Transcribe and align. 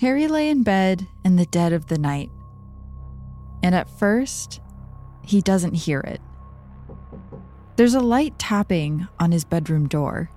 Harry 0.00 0.28
lay 0.28 0.48
in 0.48 0.62
bed 0.62 1.08
in 1.24 1.36
the 1.36 1.46
dead 1.46 1.72
of 1.72 1.86
the 1.86 1.98
night. 1.98 2.30
And 3.62 3.74
at 3.74 3.90
first, 3.90 4.60
he 5.22 5.40
doesn't 5.40 5.74
hear 5.74 6.00
it. 6.00 6.20
There's 7.76 7.94
a 7.94 8.00
light 8.00 8.38
tapping 8.38 9.08
on 9.18 9.32
his 9.32 9.44
bedroom 9.44 9.88
door. 9.88 10.30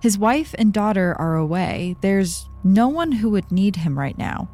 His 0.00 0.18
wife 0.18 0.54
and 0.58 0.72
daughter 0.72 1.14
are 1.18 1.34
away. 1.36 1.96
There's 2.02 2.48
no 2.62 2.88
one 2.88 3.12
who 3.12 3.30
would 3.30 3.50
need 3.50 3.76
him 3.76 3.98
right 3.98 4.16
now. 4.16 4.48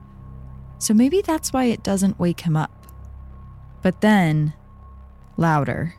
So 0.79 0.95
maybe 0.95 1.21
that's 1.21 1.53
why 1.53 1.65
it 1.65 1.83
doesn't 1.83 2.19
wake 2.19 2.41
him 2.41 2.57
up. 2.57 2.87
But 3.83 4.01
then, 4.01 4.55
louder. 5.37 5.95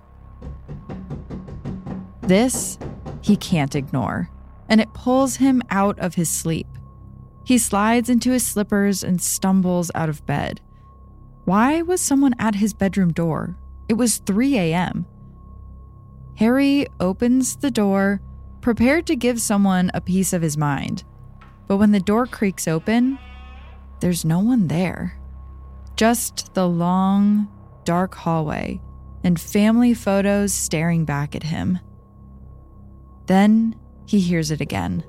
This 2.22 2.80
he 3.22 3.36
can't 3.36 3.76
ignore, 3.76 4.30
and 4.68 4.82
it 4.82 4.94
pulls 4.94 5.36
him 5.36 5.62
out 5.70 6.00
of 6.00 6.16
his 6.16 6.30
sleep. 6.30 6.68
He 7.52 7.58
slides 7.58 8.10
into 8.10 8.32
his 8.32 8.48
slippers 8.48 9.04
and 9.04 9.22
stumbles 9.22 9.92
out 9.94 10.08
of 10.08 10.26
bed. 10.26 10.62
Why 11.44 11.82
was 11.82 12.00
someone 12.00 12.34
at 12.40 12.56
his 12.56 12.74
bedroom 12.74 13.12
door? 13.12 13.58
It 13.90 13.96
was 13.96 14.20
3 14.20 14.58
a.m. 14.58 15.06
Harry 16.38 16.88
opens 17.02 17.58
the 17.58 17.70
door, 17.70 18.22
prepared 18.62 19.06
to 19.08 19.18
give 19.18 19.42
someone 19.42 19.92
a 19.94 20.00
piece 20.00 20.32
of 20.32 20.42
his 20.42 20.56
mind. 20.56 21.04
But 21.68 21.76
when 21.76 21.92
the 21.92 22.00
door 22.00 22.26
creaks 22.26 22.70
open, 22.70 23.20
there's 24.00 24.24
no 24.24 24.40
one 24.40 24.70
there. 24.70 25.20
Just 25.98 26.54
the 26.54 26.70
long, 26.70 27.50
dark 27.84 28.16
hallway 28.16 28.80
and 29.26 29.38
family 29.38 29.94
photos 29.94 30.54
staring 30.54 31.04
back 31.04 31.36
at 31.36 31.44
him. 31.44 31.80
Then 33.26 33.76
he 34.06 34.22
hears 34.22 34.52
it 34.52 34.62
again. 34.62 35.04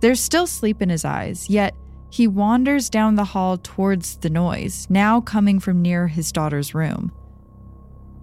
There's 0.00 0.20
still 0.20 0.46
sleep 0.46 0.80
in 0.80 0.88
his 0.88 1.04
eyes, 1.04 1.50
yet 1.50 1.74
he 2.10 2.26
wanders 2.26 2.88
down 2.88 3.16
the 3.16 3.24
hall 3.24 3.58
towards 3.58 4.16
the 4.16 4.30
noise, 4.30 4.86
now 4.88 5.20
coming 5.20 5.58
from 5.58 5.82
near 5.82 6.06
his 6.06 6.32
daughter's 6.32 6.74
room. 6.74 7.12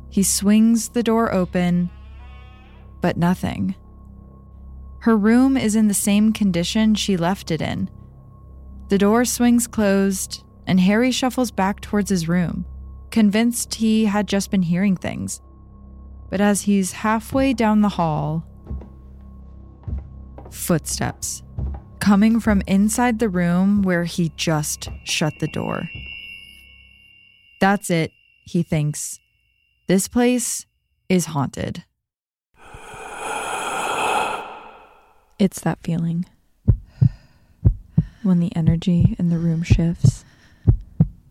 He 0.09 0.23
swings 0.23 0.90
the 0.90 1.03
door 1.03 1.34
open, 1.34 1.90
but 3.02 3.18
nothing. 3.18 3.76
Her 5.00 5.18
room 5.18 5.56
is 5.58 5.76
in 5.76 5.88
the 5.88 5.94
same 5.94 6.34
condition 6.34 6.96
she 6.96 7.18
left 7.18 7.52
it 7.52 7.62
in. 7.62 7.90
The 8.88 8.98
door 8.98 9.26
swings 9.26 9.68
closed, 9.68 10.44
and 10.66 10.80
Harry 10.80 11.12
shuffles 11.12 11.52
back 11.52 11.81
towards 11.81 12.09
his 12.09 12.28
room, 12.28 12.66
convinced 13.12 13.76
he 13.76 14.06
had 14.06 14.28
just 14.28 14.50
been 14.50 14.64
hearing 14.64 14.96
things. 14.96 15.42
But 16.30 16.42
as 16.42 16.64
he's 16.64 16.92
halfway 16.92 17.53
down 17.53 17.81
the 17.81 17.90
hall, 17.90 18.48
footsteps 20.52 21.44
coming 22.00 22.40
from 22.40 22.62
inside 22.68 23.18
the 23.18 23.30
room 23.30 23.82
where 23.82 24.04
he 24.04 24.32
just 24.38 24.90
shut 25.04 25.34
the 25.40 25.48
door. 25.48 25.90
That's 27.60 27.90
it, 27.90 28.12
he 28.44 28.62
thinks. 28.62 29.20
This 29.88 30.08
place 30.08 30.68
is 31.10 31.26
haunted. 31.26 31.84
It's 35.40 35.60
that 35.62 35.80
feeling 35.82 36.26
when 38.22 38.40
the 38.40 38.56
energy 38.56 39.16
in 39.18 39.30
the 39.30 39.40
room 39.40 39.64
shifts, 39.64 40.26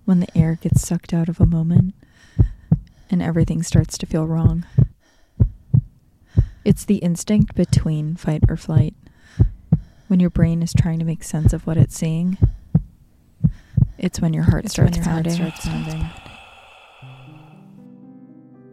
when 0.05 0.21
the 0.21 0.39
air 0.39 0.59
gets 0.61 0.87
sucked 0.87 1.15
out 1.15 1.29
of 1.29 1.41
a 1.41 1.47
moment, 1.47 1.95
and 3.11 3.23
everything 3.23 3.63
starts 3.63 3.97
to 3.99 4.07
feel 4.07 4.27
wrong. 4.27 4.67
It's 6.65 6.85
the 6.85 6.97
instinct 6.97 7.55
between 7.55 8.17
fight 8.17 8.43
or 8.49 8.57
flight 8.57 8.95
when 10.15 10.21
your 10.21 10.31
brain 10.31 10.63
is 10.63 10.73
trying 10.73 11.01
to 11.01 11.05
make 11.05 11.25
sense 11.25 11.53
of 11.53 11.67
what 11.67 11.77
it's 11.77 11.99
seeing, 11.99 12.39
it's 13.99 14.21
when 14.21 14.33
your 14.33 14.45
heart, 14.45 14.71
starts, 14.71 14.97
when 14.97 15.05
your 15.05 15.05
pounding. 15.05 15.37
heart 15.37 15.57
starts 15.57 15.67
pounding. 15.67 16.09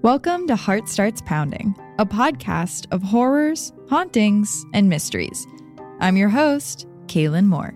Welcome 0.03 0.45
to 0.45 0.55
Heart 0.55 0.87
Starts 0.87 1.19
Pounding, 1.25 1.73
a 1.97 2.05
podcast 2.05 2.85
of 2.91 3.01
horrors, 3.01 3.73
hauntings, 3.89 4.63
and 4.75 4.87
mysteries. 4.87 5.47
I'm 5.99 6.15
your 6.15 6.29
host, 6.29 6.85
Kaelyn 7.07 7.47
Moore. 7.47 7.73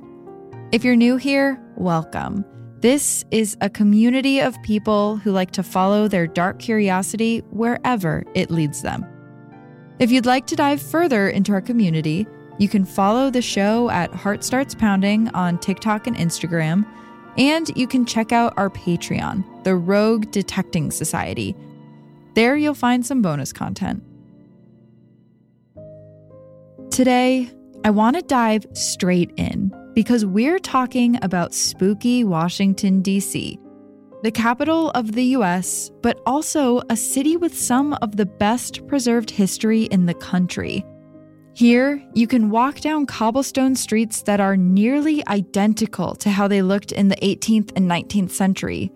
If 0.71 0.83
you're 0.83 0.95
new 0.95 1.17
here, 1.17 1.59
welcome. 1.75 2.45
This 2.81 3.25
is 3.31 3.57
a 3.61 3.69
community 3.71 4.41
of 4.41 4.61
people 4.61 5.17
who 5.17 5.31
like 5.31 5.49
to 5.53 5.63
follow 5.63 6.07
their 6.07 6.27
dark 6.27 6.59
curiosity 6.59 7.39
wherever 7.49 8.25
it 8.35 8.51
leads 8.51 8.83
them. 8.83 9.03
If 9.97 10.11
you'd 10.11 10.27
like 10.27 10.45
to 10.47 10.55
dive 10.55 10.83
further 10.83 11.29
into 11.29 11.51
our 11.51 11.61
community, 11.61 12.27
you 12.57 12.69
can 12.69 12.85
follow 12.85 13.29
the 13.29 13.41
show 13.41 13.89
at 13.89 14.13
Heart 14.13 14.43
Starts 14.43 14.75
Pounding 14.75 15.29
on 15.29 15.57
TikTok 15.57 16.07
and 16.07 16.15
Instagram. 16.15 16.85
And 17.37 17.69
you 17.75 17.85
can 17.85 18.05
check 18.05 18.31
out 18.31 18.53
our 18.55 18.69
Patreon, 18.69 19.63
the 19.63 19.75
Rogue 19.75 20.31
Detecting 20.31 20.89
Society. 20.91 21.55
There 22.33 22.55
you'll 22.55 22.73
find 22.73 23.05
some 23.05 23.21
bonus 23.21 23.51
content. 23.51 24.03
Today, 26.91 27.51
I 27.83 27.89
want 27.89 28.15
to 28.15 28.21
dive 28.21 28.65
straight 28.73 29.31
in 29.35 29.71
because 29.93 30.25
we're 30.25 30.59
talking 30.59 31.19
about 31.21 31.53
spooky 31.53 32.23
Washington, 32.23 33.01
D.C., 33.01 33.59
the 34.23 34.31
capital 34.31 34.91
of 34.91 35.11
the 35.11 35.23
US, 35.37 35.91
but 36.01 36.19
also 36.25 36.81
a 36.89 36.95
city 36.95 37.37
with 37.37 37.55
some 37.55 37.93
of 38.01 38.15
the 38.15 38.25
best 38.25 38.87
preserved 38.87 39.29
history 39.29 39.83
in 39.83 40.05
the 40.05 40.15
country. 40.15 40.83
Here, 41.55 42.03
you 42.13 42.27
can 42.27 42.49
walk 42.49 42.81
down 42.81 43.05
cobblestone 43.05 43.77
streets 43.77 44.23
that 44.23 44.41
are 44.41 44.57
nearly 44.57 45.25
identical 45.25 46.13
to 46.15 46.29
how 46.29 46.49
they 46.49 46.61
looked 46.61 46.91
in 46.91 47.07
the 47.07 47.15
18th 47.15 47.71
and 47.77 47.89
19th 47.89 48.31
century. 48.31 48.91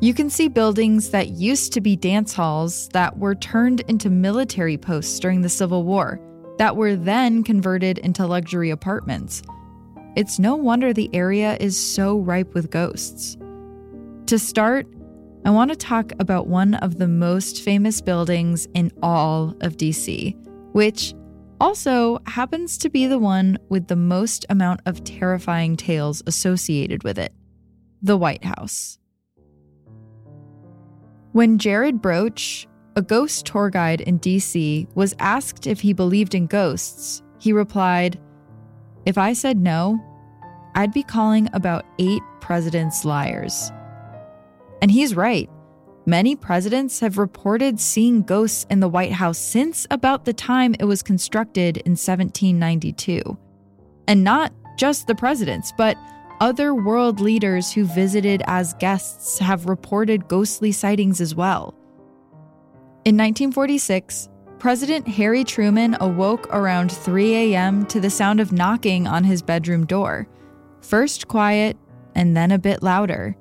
You 0.00 0.14
can 0.14 0.30
see 0.30 0.48
buildings 0.48 1.10
that 1.10 1.32
used 1.32 1.74
to 1.74 1.82
be 1.82 1.94
dance 1.94 2.32
halls 2.32 2.88
that 2.94 3.18
were 3.18 3.34
turned 3.34 3.80
into 3.88 4.08
military 4.08 4.78
posts 4.78 5.20
during 5.20 5.42
the 5.42 5.50
Civil 5.50 5.84
War, 5.84 6.18
that 6.56 6.76
were 6.76 6.96
then 6.96 7.42
converted 7.44 7.98
into 7.98 8.26
luxury 8.26 8.70
apartments. 8.70 9.42
It's 10.16 10.38
no 10.38 10.56
wonder 10.56 10.94
the 10.94 11.14
area 11.14 11.58
is 11.60 11.78
so 11.78 12.16
ripe 12.16 12.54
with 12.54 12.70
ghosts. 12.70 13.36
To 14.28 14.38
start, 14.38 14.86
I 15.44 15.50
want 15.50 15.70
to 15.72 15.76
talk 15.76 16.12
about 16.18 16.46
one 16.46 16.72
of 16.76 16.96
the 16.96 17.08
most 17.08 17.60
famous 17.60 18.00
buildings 18.00 18.66
in 18.72 18.90
all 19.02 19.50
of 19.60 19.76
DC, 19.76 20.34
which 20.72 21.12
also 21.62 22.18
happens 22.26 22.76
to 22.76 22.90
be 22.90 23.06
the 23.06 23.20
one 23.20 23.56
with 23.68 23.86
the 23.86 23.94
most 23.94 24.44
amount 24.50 24.80
of 24.84 25.04
terrifying 25.04 25.76
tales 25.76 26.20
associated 26.26 27.04
with 27.04 27.18
it 27.18 27.32
the 28.04 28.16
White 28.16 28.42
House. 28.42 28.98
When 31.30 31.58
Jared 31.58 32.02
Broach, 32.02 32.66
a 32.96 33.00
ghost 33.00 33.46
tour 33.46 33.70
guide 33.70 34.00
in 34.00 34.18
DC, 34.18 34.92
was 34.96 35.14
asked 35.20 35.68
if 35.68 35.80
he 35.80 35.92
believed 35.92 36.34
in 36.34 36.48
ghosts, 36.48 37.22
he 37.38 37.52
replied, 37.52 38.18
If 39.06 39.16
I 39.16 39.32
said 39.32 39.56
no, 39.56 40.00
I'd 40.74 40.92
be 40.92 41.04
calling 41.04 41.48
about 41.52 41.86
eight 42.00 42.22
presidents 42.40 43.04
liars. 43.04 43.70
And 44.82 44.90
he's 44.90 45.14
right. 45.14 45.48
Many 46.04 46.34
presidents 46.34 46.98
have 46.98 47.16
reported 47.16 47.78
seeing 47.78 48.22
ghosts 48.22 48.66
in 48.68 48.80
the 48.80 48.88
White 48.88 49.12
House 49.12 49.38
since 49.38 49.86
about 49.90 50.24
the 50.24 50.32
time 50.32 50.74
it 50.80 50.84
was 50.84 51.02
constructed 51.02 51.76
in 51.78 51.92
1792. 51.92 53.38
And 54.08 54.24
not 54.24 54.52
just 54.76 55.06
the 55.06 55.14
presidents, 55.14 55.72
but 55.76 55.96
other 56.40 56.74
world 56.74 57.20
leaders 57.20 57.72
who 57.72 57.84
visited 57.84 58.42
as 58.48 58.74
guests 58.74 59.38
have 59.38 59.66
reported 59.66 60.26
ghostly 60.26 60.72
sightings 60.72 61.20
as 61.20 61.36
well. 61.36 61.72
In 63.04 63.16
1946, 63.16 64.28
President 64.58 65.06
Harry 65.06 65.44
Truman 65.44 65.96
awoke 66.00 66.48
around 66.52 66.90
3 66.90 67.54
a.m. 67.54 67.86
to 67.86 68.00
the 68.00 68.10
sound 68.10 68.40
of 68.40 68.50
knocking 68.50 69.06
on 69.06 69.22
his 69.22 69.40
bedroom 69.40 69.86
door. 69.86 70.26
First 70.80 71.28
quiet, 71.28 71.76
and 72.16 72.36
then 72.36 72.50
a 72.50 72.58
bit 72.58 72.82
louder. 72.82 73.36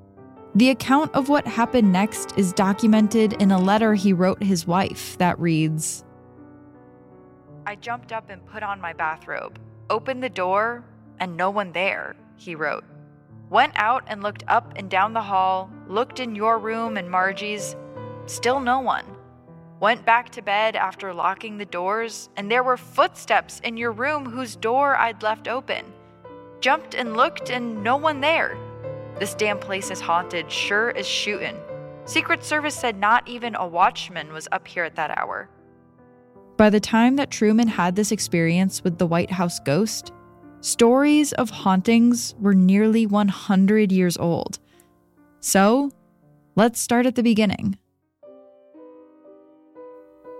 The 0.53 0.69
account 0.69 1.15
of 1.15 1.29
what 1.29 1.47
happened 1.47 1.93
next 1.93 2.37
is 2.37 2.51
documented 2.51 3.33
in 3.33 3.51
a 3.51 3.59
letter 3.59 3.93
he 3.93 4.11
wrote 4.11 4.43
his 4.43 4.67
wife 4.67 5.17
that 5.17 5.39
reads 5.39 6.03
I 7.65 7.75
jumped 7.75 8.11
up 8.11 8.29
and 8.29 8.45
put 8.45 8.61
on 8.61 8.81
my 8.81 8.91
bathrobe, 8.91 9.57
opened 9.89 10.21
the 10.21 10.29
door, 10.29 10.83
and 11.19 11.37
no 11.37 11.49
one 11.49 11.71
there, 11.71 12.17
he 12.35 12.55
wrote. 12.55 12.83
Went 13.49 13.71
out 13.75 14.03
and 14.07 14.21
looked 14.21 14.43
up 14.49 14.73
and 14.75 14.89
down 14.89 15.13
the 15.13 15.21
hall, 15.21 15.71
looked 15.87 16.19
in 16.19 16.35
your 16.35 16.59
room 16.59 16.97
and 16.97 17.09
Margie's, 17.09 17.77
still 18.25 18.59
no 18.59 18.79
one. 18.81 19.05
Went 19.79 20.05
back 20.05 20.31
to 20.31 20.41
bed 20.41 20.75
after 20.75 21.13
locking 21.13 21.57
the 21.57 21.65
doors, 21.65 22.29
and 22.35 22.51
there 22.51 22.63
were 22.63 22.77
footsteps 22.77 23.61
in 23.61 23.77
your 23.77 23.91
room 23.91 24.25
whose 24.25 24.57
door 24.57 24.97
I'd 24.97 25.23
left 25.23 25.47
open. 25.47 25.85
Jumped 26.59 26.93
and 26.93 27.15
looked, 27.15 27.49
and 27.49 27.83
no 27.83 27.95
one 27.95 28.19
there. 28.19 28.57
This 29.21 29.35
damn 29.35 29.59
place 29.59 29.91
is 29.91 30.01
haunted, 30.01 30.51
sure 30.51 30.97
as 30.97 31.05
shootin'. 31.05 31.55
Secret 32.05 32.43
Service 32.43 32.73
said 32.73 32.97
not 32.97 33.27
even 33.27 33.53
a 33.53 33.67
watchman 33.67 34.33
was 34.33 34.47
up 34.51 34.67
here 34.67 34.83
at 34.83 34.95
that 34.95 35.15
hour. 35.15 35.47
By 36.57 36.71
the 36.71 36.79
time 36.79 37.17
that 37.17 37.29
Truman 37.29 37.67
had 37.67 37.95
this 37.95 38.11
experience 38.11 38.83
with 38.83 38.97
the 38.97 39.05
White 39.05 39.29
House 39.29 39.59
ghost, 39.59 40.11
stories 40.61 41.33
of 41.33 41.51
hauntings 41.51 42.33
were 42.39 42.55
nearly 42.55 43.05
100 43.05 43.91
years 43.91 44.17
old. 44.17 44.57
So, 45.39 45.91
let's 46.55 46.81
start 46.81 47.05
at 47.05 47.13
the 47.13 47.21
beginning. 47.21 47.77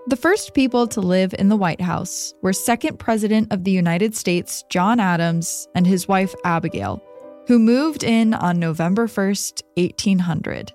The 0.08 0.16
first 0.16 0.56
people 0.56 0.88
to 0.88 1.02
live 1.02 1.36
in 1.38 1.50
the 1.50 1.56
White 1.56 1.82
House 1.82 2.34
were 2.42 2.52
second 2.52 2.98
President 2.98 3.54
of 3.54 3.64
the 3.64 3.70
United 3.70 4.16
States, 4.16 4.64
John 4.72 5.00
Adams, 5.00 5.68
and 5.76 5.86
his 5.86 6.08
wife, 6.08 6.34
Abigail, 6.44 7.00
who 7.48 7.60
moved 7.60 8.04
in 8.04 8.34
on 8.34 8.60
November 8.60 9.08
1st, 9.08 9.64
1800. 9.76 10.72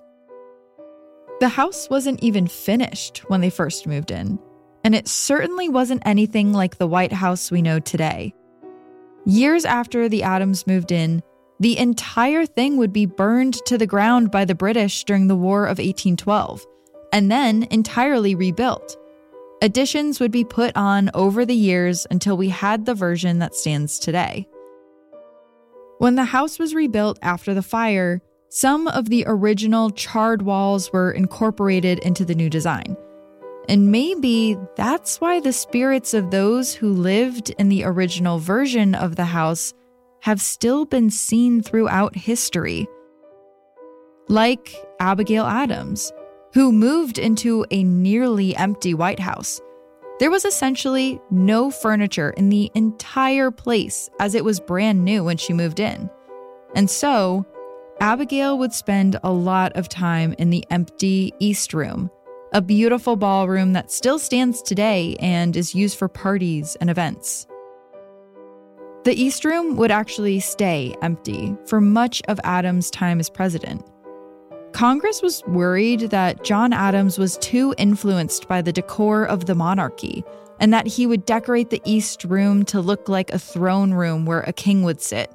The 1.39 1.49
house 1.49 1.89
wasn't 1.89 2.23
even 2.23 2.47
finished 2.47 3.19
when 3.29 3.41
they 3.41 3.49
first 3.49 3.87
moved 3.87 4.11
in, 4.11 4.39
and 4.83 4.95
it 4.95 5.07
certainly 5.07 5.69
wasn't 5.69 6.01
anything 6.05 6.53
like 6.53 6.77
the 6.77 6.87
White 6.87 7.13
House 7.13 7.51
we 7.51 7.61
know 7.61 7.79
today. 7.79 8.33
Years 9.25 9.65
after 9.65 10.09
the 10.09 10.23
Adams 10.23 10.65
moved 10.65 10.91
in, 10.91 11.21
the 11.59 11.77
entire 11.77 12.45
thing 12.45 12.77
would 12.77 12.93
be 12.93 13.05
burned 13.05 13.55
to 13.65 13.77
the 13.77 13.87
ground 13.87 14.31
by 14.31 14.45
the 14.45 14.55
British 14.55 15.03
during 15.03 15.27
the 15.27 15.35
War 15.35 15.65
of 15.65 15.79
1812, 15.79 16.65
and 17.11 17.31
then 17.31 17.67
entirely 17.71 18.35
rebuilt. 18.35 18.95
Additions 19.61 20.19
would 20.19 20.31
be 20.31 20.43
put 20.43 20.75
on 20.75 21.09
over 21.13 21.45
the 21.45 21.55
years 21.55 22.05
until 22.11 22.37
we 22.37 22.49
had 22.49 22.85
the 22.85 22.93
version 22.93 23.39
that 23.39 23.55
stands 23.55 23.97
today. 23.97 24.47
When 25.99 26.15
the 26.15 26.25
house 26.25 26.59
was 26.59 26.75
rebuilt 26.75 27.17
after 27.23 27.53
the 27.55 27.63
fire, 27.63 28.21
some 28.49 28.87
of 28.87 29.09
the 29.09 29.23
original 29.25 29.89
charred 29.89 30.43
walls 30.43 30.93
were 30.93 31.11
incorporated 31.11 31.99
into 31.99 32.23
the 32.23 32.35
new 32.35 32.49
design. 32.49 32.95
And 33.67 33.91
maybe 33.91 34.57
that's 34.75 35.19
why 35.19 35.39
the 35.39 35.51
spirits 35.51 36.13
of 36.13 36.29
those 36.29 36.73
who 36.73 36.93
lived 36.93 37.49
in 37.57 37.69
the 37.69 37.83
original 37.83 38.37
version 38.37 38.93
of 38.95 39.15
the 39.15 39.25
house 39.25 39.73
have 40.21 40.39
still 40.39 40.85
been 40.85 41.09
seen 41.09 41.61
throughout 41.61 42.15
history. 42.15 42.87
Like 44.29 44.75
Abigail 44.99 45.45
Adams, 45.45 46.13
who 46.53 46.71
moved 46.71 47.17
into 47.17 47.65
a 47.71 47.83
nearly 47.83 48.55
empty 48.55 48.93
White 48.93 49.19
House. 49.19 49.59
There 50.19 50.31
was 50.31 50.45
essentially 50.45 51.21
no 51.29 51.69
furniture 51.69 52.31
in 52.31 52.49
the 52.49 52.71
entire 52.73 53.51
place 53.51 54.09
as 54.19 54.33
it 54.33 54.43
was 54.43 54.59
brand 54.59 55.05
new 55.05 55.23
when 55.23 55.37
she 55.37 55.53
moved 55.53 55.79
in. 55.79 56.09
And 56.75 56.89
so, 56.89 57.45
Abigail 57.99 58.57
would 58.57 58.73
spend 58.73 59.19
a 59.23 59.31
lot 59.31 59.73
of 59.75 59.89
time 59.89 60.33
in 60.39 60.49
the 60.49 60.65
empty 60.71 61.33
East 61.39 61.73
Room, 61.73 62.09
a 62.51 62.61
beautiful 62.61 63.15
ballroom 63.15 63.73
that 63.73 63.91
still 63.91 64.17
stands 64.17 64.61
today 64.63 65.15
and 65.19 65.55
is 65.55 65.75
used 65.75 65.97
for 65.99 66.07
parties 66.07 66.75
and 66.81 66.89
events. 66.89 67.45
The 69.03 69.13
East 69.13 69.45
Room 69.45 69.77
would 69.77 69.91
actually 69.91 70.39
stay 70.39 70.95
empty 71.01 71.55
for 71.65 71.79
much 71.79 72.23
of 72.27 72.39
Adams' 72.43 72.89
time 72.89 73.19
as 73.19 73.29
president. 73.29 73.83
Congress 74.77 75.23
was 75.23 75.43
worried 75.47 76.01
that 76.11 76.43
John 76.43 76.71
Adams 76.71 77.17
was 77.17 77.37
too 77.39 77.73
influenced 77.79 78.47
by 78.47 78.61
the 78.61 78.71
decor 78.71 79.25
of 79.25 79.47
the 79.47 79.55
monarchy 79.55 80.23
and 80.59 80.71
that 80.71 80.85
he 80.85 81.07
would 81.07 81.25
decorate 81.25 81.71
the 81.71 81.81
East 81.83 82.23
Room 82.23 82.63
to 82.65 82.79
look 82.79 83.09
like 83.09 83.31
a 83.31 83.39
throne 83.39 83.93
room 83.93 84.25
where 84.25 84.41
a 84.41 84.53
king 84.53 84.83
would 84.83 85.01
sit 85.01 85.31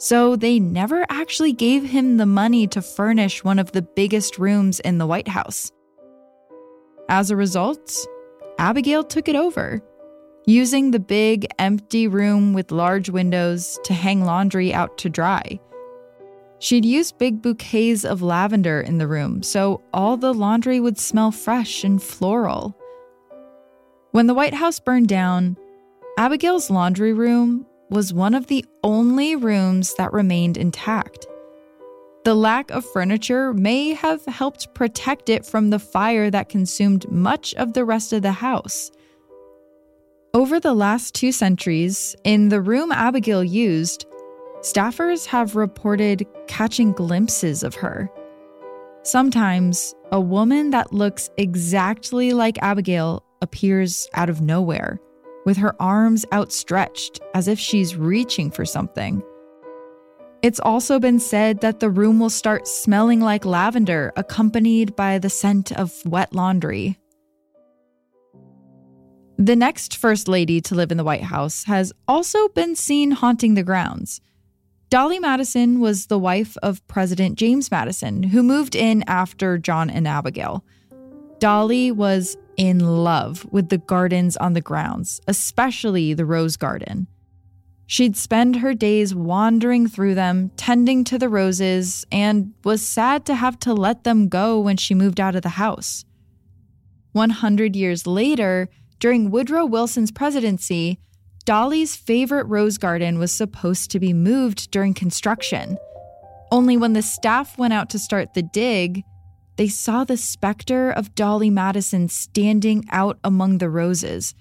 so 0.00 0.34
they 0.34 0.58
never 0.58 1.04
actually 1.10 1.52
gave 1.52 1.84
him 1.84 2.16
the 2.16 2.24
money 2.24 2.66
to 2.66 2.80
furnish 2.80 3.44
one 3.44 3.58
of 3.58 3.72
the 3.72 3.82
biggest 3.82 4.38
rooms 4.38 4.80
in 4.80 4.96
the 4.96 5.06
White 5.06 5.28
House. 5.28 5.70
As 7.10 7.30
a 7.30 7.36
result, 7.36 7.94
Abigail 8.58 9.04
took 9.04 9.28
it 9.28 9.36
over, 9.36 9.82
using 10.46 10.90
the 10.90 10.98
big, 10.98 11.46
empty 11.58 12.08
room 12.08 12.54
with 12.54 12.72
large 12.72 13.10
windows 13.10 13.78
to 13.84 13.92
hang 13.92 14.24
laundry 14.24 14.72
out 14.72 14.96
to 14.98 15.10
dry. 15.10 15.60
She'd 16.60 16.84
use 16.84 17.10
big 17.10 17.40
bouquets 17.40 18.04
of 18.04 18.20
lavender 18.20 18.82
in 18.82 18.98
the 18.98 19.06
room 19.06 19.42
so 19.42 19.82
all 19.94 20.18
the 20.18 20.34
laundry 20.34 20.78
would 20.78 20.98
smell 20.98 21.32
fresh 21.32 21.84
and 21.84 22.02
floral. 22.02 22.76
When 24.12 24.26
the 24.26 24.34
White 24.34 24.54
House 24.54 24.78
burned 24.78 25.08
down, 25.08 25.56
Abigail's 26.18 26.68
laundry 26.68 27.14
room 27.14 27.66
was 27.88 28.12
one 28.12 28.34
of 28.34 28.46
the 28.48 28.64
only 28.84 29.36
rooms 29.36 29.94
that 29.94 30.12
remained 30.12 30.58
intact. 30.58 31.26
The 32.24 32.34
lack 32.34 32.70
of 32.70 32.84
furniture 32.84 33.54
may 33.54 33.94
have 33.94 34.22
helped 34.26 34.74
protect 34.74 35.30
it 35.30 35.46
from 35.46 35.70
the 35.70 35.78
fire 35.78 36.30
that 36.30 36.50
consumed 36.50 37.10
much 37.10 37.54
of 37.54 37.72
the 37.72 37.86
rest 37.86 38.12
of 38.12 38.20
the 38.20 38.32
house. 38.32 38.90
Over 40.34 40.60
the 40.60 40.74
last 40.74 41.14
two 41.14 41.32
centuries, 41.32 42.14
in 42.22 42.50
the 42.50 42.60
room 42.60 42.92
Abigail 42.92 43.42
used, 43.42 44.04
staffers 44.60 45.26
have 45.26 45.56
reported 45.56 46.26
catching 46.46 46.92
glimpses 46.92 47.62
of 47.62 47.74
her. 47.74 48.10
Sometimes, 49.02 49.94
a 50.12 50.20
woman 50.20 50.70
that 50.70 50.92
looks 50.92 51.30
exactly 51.38 52.32
like 52.32 52.62
Abigail 52.62 53.24
appears 53.40 54.08
out 54.14 54.28
of 54.28 54.40
nowhere 54.40 55.00
with 55.46 55.56
her 55.56 55.74
arms 55.80 56.26
outstretched 56.32 57.20
as 57.34 57.48
if 57.48 57.58
she's 57.58 57.96
reaching 57.96 58.50
for 58.50 58.64
something. 58.64 59.22
It's 60.42 60.60
also 60.60 60.98
been 60.98 61.18
said 61.18 61.60
that 61.60 61.80
the 61.80 61.90
room 61.90 62.18
will 62.18 62.30
start 62.30 62.66
smelling 62.66 63.20
like 63.20 63.44
lavender, 63.44 64.12
accompanied 64.16 64.96
by 64.96 65.18
the 65.18 65.30
scent 65.30 65.70
of 65.72 65.94
wet 66.06 66.34
laundry. 66.34 66.98
The 69.36 69.56
next 69.56 69.96
First 69.96 70.28
Lady 70.28 70.60
to 70.62 70.74
live 70.74 70.90
in 70.90 70.98
the 70.98 71.04
White 71.04 71.22
House 71.22 71.64
has 71.64 71.92
also 72.06 72.48
been 72.48 72.76
seen 72.76 73.10
haunting 73.10 73.54
the 73.54 73.62
grounds. 73.62 74.20
Dolly 74.90 75.20
Madison 75.20 75.78
was 75.78 76.06
the 76.06 76.18
wife 76.18 76.56
of 76.64 76.84
President 76.88 77.38
James 77.38 77.70
Madison, 77.70 78.24
who 78.24 78.42
moved 78.42 78.74
in 78.74 79.04
after 79.06 79.56
John 79.56 79.88
and 79.88 80.08
Abigail. 80.08 80.64
Dolly 81.38 81.92
was 81.92 82.36
in 82.56 82.80
love 82.80 83.46
with 83.52 83.68
the 83.68 83.78
gardens 83.78 84.36
on 84.38 84.54
the 84.54 84.60
grounds, 84.60 85.20
especially 85.28 86.12
the 86.12 86.26
rose 86.26 86.56
garden. 86.56 87.06
She'd 87.86 88.16
spend 88.16 88.56
her 88.56 88.74
days 88.74 89.14
wandering 89.14 89.86
through 89.86 90.16
them, 90.16 90.50
tending 90.56 91.04
to 91.04 91.18
the 91.18 91.28
roses, 91.28 92.04
and 92.10 92.52
was 92.64 92.82
sad 92.82 93.24
to 93.26 93.36
have 93.36 93.60
to 93.60 93.72
let 93.72 94.02
them 94.02 94.28
go 94.28 94.58
when 94.58 94.76
she 94.76 94.94
moved 94.94 95.20
out 95.20 95.36
of 95.36 95.42
the 95.42 95.50
house. 95.50 96.04
100 97.12 97.76
years 97.76 98.08
later, 98.08 98.68
during 98.98 99.30
Woodrow 99.30 99.66
Wilson's 99.66 100.10
presidency, 100.10 100.98
Dolly's 101.50 101.96
favorite 101.96 102.44
rose 102.44 102.78
garden 102.78 103.18
was 103.18 103.32
supposed 103.32 103.90
to 103.90 103.98
be 103.98 104.12
moved 104.12 104.70
during 104.70 104.94
construction. 104.94 105.76
Only 106.52 106.76
when 106.76 106.92
the 106.92 107.02
staff 107.02 107.58
went 107.58 107.72
out 107.72 107.90
to 107.90 107.98
start 107.98 108.34
the 108.34 108.42
dig, 108.42 109.02
they 109.56 109.66
saw 109.66 110.04
the 110.04 110.16
specter 110.16 110.92
of 110.92 111.12
Dolly 111.16 111.50
Madison 111.50 112.08
standing 112.08 112.84
out 112.92 113.18
among 113.24 113.58
the 113.58 113.68
roses. 113.68 114.32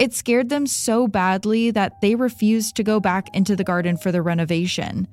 It 0.00 0.14
scared 0.14 0.48
them 0.48 0.66
so 0.66 1.06
badly 1.06 1.70
that 1.70 2.00
they 2.00 2.16
refused 2.16 2.74
to 2.74 2.82
go 2.82 2.98
back 2.98 3.32
into 3.36 3.54
the 3.54 3.62
garden 3.62 3.96
for 3.96 4.10
the 4.10 4.20
renovation. 4.20 5.06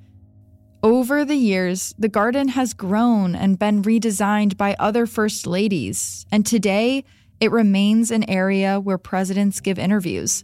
Over 0.81 1.25
the 1.25 1.35
years, 1.35 1.93
the 1.99 2.09
garden 2.09 2.47
has 2.47 2.73
grown 2.73 3.35
and 3.35 3.59
been 3.59 3.83
redesigned 3.83 4.57
by 4.57 4.75
other 4.79 5.05
first 5.05 5.45
ladies, 5.45 6.25
and 6.31 6.43
today 6.43 7.03
it 7.39 7.51
remains 7.51 8.09
an 8.09 8.27
area 8.27 8.79
where 8.79 8.97
presidents 8.97 9.59
give 9.59 9.77
interviews. 9.77 10.43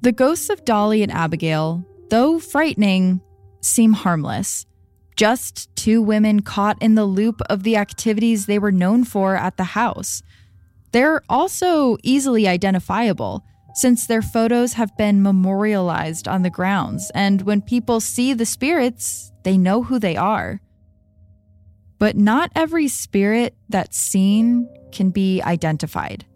The 0.00 0.12
ghosts 0.12 0.48
of 0.50 0.64
Dolly 0.64 1.02
and 1.02 1.12
Abigail, 1.12 1.84
though 2.10 2.38
frightening, 2.38 3.20
seem 3.60 3.92
harmless 3.92 4.66
just 5.18 5.74
two 5.74 6.00
women 6.00 6.40
caught 6.40 6.80
in 6.80 6.94
the 6.94 7.04
loop 7.04 7.42
of 7.50 7.64
the 7.64 7.76
activities 7.76 8.46
they 8.46 8.58
were 8.58 8.70
known 8.70 9.02
for 9.02 9.34
at 9.34 9.56
the 9.56 9.64
house. 9.64 10.22
They're 10.92 11.22
also 11.28 11.98
easily 12.04 12.46
identifiable 12.46 13.44
since 13.74 14.06
their 14.06 14.22
photos 14.22 14.74
have 14.74 14.96
been 14.96 15.20
memorialized 15.20 16.28
on 16.28 16.42
the 16.42 16.50
grounds, 16.50 17.10
and 17.16 17.42
when 17.42 17.62
people 17.62 18.00
see 18.00 18.32
the 18.32 18.46
spirits, 18.46 19.32
they 19.42 19.58
know 19.58 19.82
who 19.82 19.98
they 19.98 20.16
are. 20.16 20.60
But 21.98 22.16
not 22.16 22.52
every 22.54 22.86
spirit 22.86 23.56
that's 23.68 23.98
seen 23.98 24.68
can 24.92 25.10
be 25.10 25.42
identified, 25.42 26.26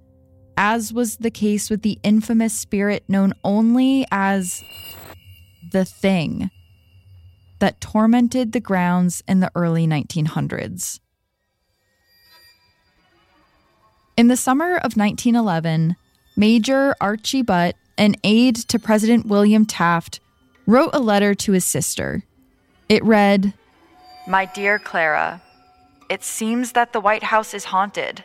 as 0.56 0.92
was 0.92 1.16
the 1.16 1.30
case 1.30 1.70
with 1.70 1.82
the 1.82 1.98
infamous 2.02 2.52
spirit 2.52 3.04
known 3.08 3.32
only 3.44 4.06
as 4.10 4.62
the 5.72 5.84
Thing 5.84 6.50
that 7.58 7.80
tormented 7.80 8.52
the 8.52 8.60
grounds 8.60 9.22
in 9.28 9.40
the 9.40 9.50
early 9.54 9.86
1900s. 9.86 11.00
In 14.16 14.28
the 14.28 14.36
summer 14.36 14.76
of 14.76 14.96
1911, 14.96 15.96
Major 16.36 16.94
Archie 17.00 17.42
Butt, 17.42 17.76
an 17.96 18.16
aide 18.24 18.56
to 18.56 18.78
President 18.78 19.26
William 19.26 19.64
Taft, 19.64 20.20
wrote 20.66 20.90
a 20.92 20.98
letter 20.98 21.34
to 21.34 21.52
his 21.52 21.64
sister. 21.64 22.24
It 22.88 23.04
read 23.04 23.54
My 24.26 24.44
dear 24.44 24.78
Clara, 24.78 25.40
it 26.10 26.22
seems 26.22 26.72
that 26.72 26.92
the 26.92 27.00
White 27.00 27.22
House 27.22 27.54
is 27.54 27.64
haunted. 27.64 28.24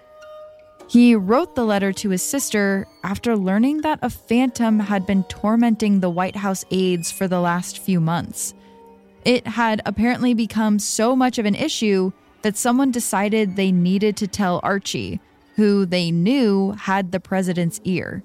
He 0.87 1.15
wrote 1.15 1.55
the 1.55 1.65
letter 1.65 1.91
to 1.91 2.09
his 2.09 2.23
sister 2.23 2.87
after 3.03 3.35
learning 3.35 3.81
that 3.81 3.99
a 4.01 4.09
phantom 4.09 4.79
had 4.79 5.05
been 5.05 5.23
tormenting 5.25 5.99
the 5.99 6.09
White 6.09 6.37
House 6.37 6.63
aides 6.71 7.11
for 7.11 7.27
the 7.27 7.41
last 7.41 7.79
few 7.79 7.99
months. 7.99 8.53
It 9.25 9.45
had 9.45 9.81
apparently 9.85 10.33
become 10.33 10.79
so 10.79 11.13
much 11.13 11.37
of 11.37 11.45
an 11.45 11.55
issue 11.55 12.13
that 12.41 12.55
someone 12.55 12.91
decided 12.91 13.55
they 13.55 13.73
needed 13.73 14.15
to 14.17 14.27
tell 14.27 14.61
Archie, 14.63 15.19
who 15.57 15.85
they 15.85 16.09
knew 16.09 16.71
had 16.71 17.11
the 17.11 17.19
president's 17.19 17.81
ear. 17.83 18.23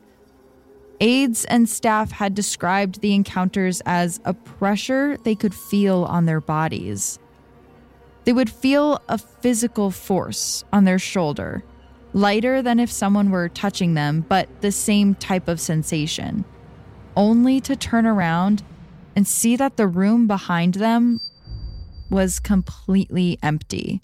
Aides 1.00 1.45
and 1.47 1.69
staff 1.69 2.12
had 2.12 2.33
described 2.33 3.00
the 3.00 3.12
encounters 3.12 3.83
as 3.85 4.21
a 4.25 4.35
pressure 4.35 5.16
they 5.25 5.35
could 5.35 5.54
feel 5.54 6.04
on 6.04 6.26
their 6.26 6.40
bodies. 6.40 7.19
They 8.23 8.33
would 8.33 8.50
feel 8.50 9.02
a 9.09 9.19
physical 9.19 9.90
force 9.90 10.62
on 10.73 10.85
their 10.85 11.00
shoulder 11.00 11.64
lighter 12.12 12.62
than 12.62 12.78
if 12.78 12.90
someone 12.90 13.31
were 13.31 13.49
touching 13.49 13.95
them, 13.95 14.25
but 14.28 14.49
the 14.61 14.73
same 14.73 15.14
type 15.14 15.49
of 15.49 15.61
sensation, 15.61 16.45
only 17.16 17.61
to 17.61 17.76
turn 17.76 18.07
around 18.07 18.62
and 19.16 19.26
see 19.26 19.57
that 19.57 19.76
the 19.76 19.87
room 19.87 20.26
behind 20.26 20.75
them 20.75 21.21
was 22.11 22.38
completely 22.38 23.38
empty. 23.42 24.00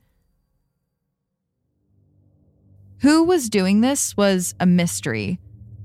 Who 3.01 3.23
was 3.23 3.49
doing 3.49 3.81
this 3.81 4.17
was 4.17 4.55
a 4.59 4.67
mystery 4.67 5.39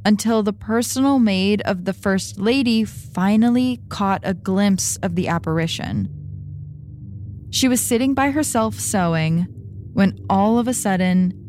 until 0.05 0.43
the 0.43 0.53
personal 0.53 1.19
maid 1.19 1.61
of 1.61 1.85
the 1.85 1.93
First 1.93 2.39
Lady 2.39 2.83
finally 2.83 3.81
caught 3.89 4.21
a 4.23 4.33
glimpse 4.33 4.97
of 4.97 5.15
the 5.15 5.27
apparition. 5.27 6.09
She 7.51 7.67
was 7.67 7.81
sitting 7.81 8.13
by 8.13 8.31
herself 8.31 8.79
sewing 8.79 9.47
when 9.93 10.19
all 10.29 10.57
of 10.57 10.67
a 10.67 10.73
sudden 10.73 11.42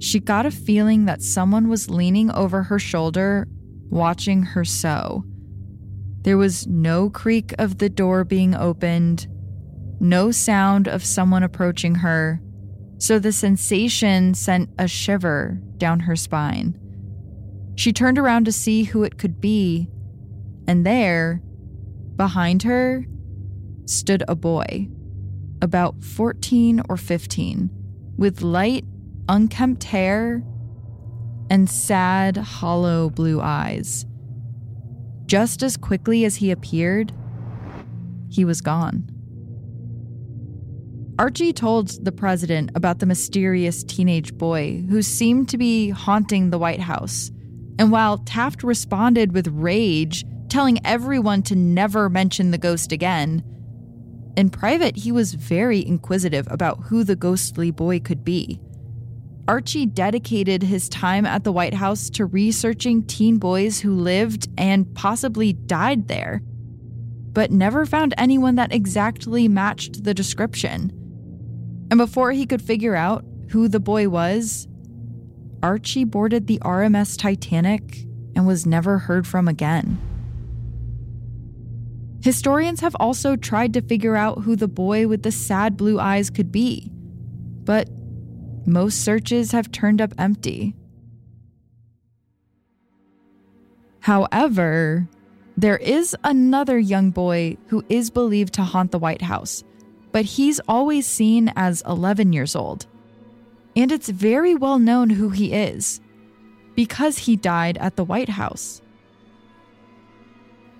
she 0.00 0.18
got 0.18 0.46
a 0.46 0.50
feeling 0.50 1.04
that 1.04 1.22
someone 1.22 1.68
was 1.68 1.90
leaning 1.90 2.30
over 2.30 2.64
her 2.64 2.78
shoulder, 2.78 3.46
watching 3.90 4.42
her 4.42 4.64
sew. 4.64 5.22
There 6.22 6.38
was 6.38 6.66
no 6.66 7.10
creak 7.10 7.54
of 7.58 7.78
the 7.78 7.90
door 7.90 8.24
being 8.24 8.54
opened, 8.54 9.26
no 10.00 10.30
sound 10.30 10.88
of 10.88 11.04
someone 11.04 11.42
approaching 11.42 11.96
her, 11.96 12.40
so 12.96 13.18
the 13.18 13.30
sensation 13.30 14.32
sent 14.32 14.70
a 14.78 14.88
shiver 14.88 15.60
down 15.76 16.00
her 16.00 16.16
spine. 16.16 16.78
She 17.76 17.92
turned 17.92 18.18
around 18.18 18.46
to 18.46 18.52
see 18.52 18.84
who 18.84 19.02
it 19.02 19.18
could 19.18 19.38
be, 19.38 19.86
and 20.66 20.86
there, 20.86 21.42
behind 22.16 22.62
her, 22.62 23.04
stood 23.84 24.22
a 24.28 24.34
boy, 24.34 24.88
about 25.60 26.02
14 26.02 26.82
or 26.88 26.96
15, 26.96 27.70
with 28.16 28.40
light 28.40 28.84
unkempt 29.28 29.84
hair, 29.84 30.42
and 31.50 31.68
sad, 31.68 32.36
hollow 32.36 33.10
blue 33.10 33.40
eyes. 33.40 34.06
Just 35.26 35.62
as 35.62 35.76
quickly 35.76 36.24
as 36.24 36.36
he 36.36 36.50
appeared, 36.50 37.12
he 38.28 38.44
was 38.44 38.60
gone. 38.60 39.08
Archie 41.18 41.52
told 41.52 42.04
the 42.04 42.12
president 42.12 42.70
about 42.74 42.98
the 42.98 43.06
mysterious 43.06 43.84
teenage 43.84 44.32
boy 44.38 44.82
who 44.88 45.02
seemed 45.02 45.48
to 45.50 45.58
be 45.58 45.90
haunting 45.90 46.48
the 46.50 46.58
White 46.58 46.80
House. 46.80 47.30
And 47.78 47.92
while 47.92 48.18
Taft 48.18 48.62
responded 48.62 49.32
with 49.32 49.46
rage, 49.48 50.24
telling 50.48 50.84
everyone 50.84 51.42
to 51.42 51.54
never 51.54 52.08
mention 52.08 52.50
the 52.50 52.58
ghost 52.58 52.90
again, 52.90 53.44
in 54.36 54.48
private, 54.48 54.96
he 54.96 55.12
was 55.12 55.34
very 55.34 55.84
inquisitive 55.84 56.46
about 56.50 56.84
who 56.84 57.04
the 57.04 57.16
ghostly 57.16 57.70
boy 57.70 58.00
could 58.00 58.24
be. 58.24 58.60
Archie 59.50 59.84
dedicated 59.84 60.62
his 60.62 60.88
time 60.88 61.26
at 61.26 61.42
the 61.42 61.50
White 61.50 61.74
House 61.74 62.08
to 62.10 62.24
researching 62.24 63.02
teen 63.02 63.38
boys 63.38 63.80
who 63.80 63.96
lived 63.96 64.48
and 64.56 64.94
possibly 64.94 65.54
died 65.54 66.06
there, 66.06 66.40
but 67.32 67.50
never 67.50 67.84
found 67.84 68.14
anyone 68.16 68.54
that 68.54 68.72
exactly 68.72 69.48
matched 69.48 70.04
the 70.04 70.14
description. 70.14 70.92
And 71.90 71.98
before 71.98 72.30
he 72.30 72.46
could 72.46 72.62
figure 72.62 72.94
out 72.94 73.24
who 73.50 73.66
the 73.66 73.80
boy 73.80 74.08
was, 74.08 74.68
Archie 75.64 76.04
boarded 76.04 76.46
the 76.46 76.60
RMS 76.60 77.18
Titanic 77.18 78.06
and 78.36 78.46
was 78.46 78.66
never 78.66 78.98
heard 78.98 79.26
from 79.26 79.48
again. 79.48 79.98
Historians 82.22 82.78
have 82.78 82.94
also 83.00 83.34
tried 83.34 83.74
to 83.74 83.82
figure 83.82 84.14
out 84.14 84.42
who 84.42 84.54
the 84.54 84.68
boy 84.68 85.08
with 85.08 85.24
the 85.24 85.32
sad 85.32 85.76
blue 85.76 85.98
eyes 85.98 86.30
could 86.30 86.52
be, 86.52 86.88
but 87.64 87.88
most 88.66 89.04
searches 89.04 89.52
have 89.52 89.72
turned 89.72 90.00
up 90.00 90.14
empty. 90.18 90.74
However, 94.00 95.08
there 95.56 95.76
is 95.76 96.16
another 96.24 96.78
young 96.78 97.10
boy 97.10 97.56
who 97.66 97.84
is 97.88 98.10
believed 98.10 98.54
to 98.54 98.62
haunt 98.62 98.92
the 98.92 98.98
White 98.98 99.22
House, 99.22 99.62
but 100.12 100.24
he's 100.24 100.60
always 100.66 101.06
seen 101.06 101.52
as 101.54 101.82
11 101.86 102.32
years 102.32 102.56
old. 102.56 102.86
And 103.76 103.92
it's 103.92 104.08
very 104.08 104.54
well 104.54 104.78
known 104.78 105.10
who 105.10 105.30
he 105.30 105.52
is 105.52 106.00
because 106.74 107.18
he 107.18 107.36
died 107.36 107.76
at 107.78 107.96
the 107.96 108.04
White 108.04 108.30
House. 108.30 108.80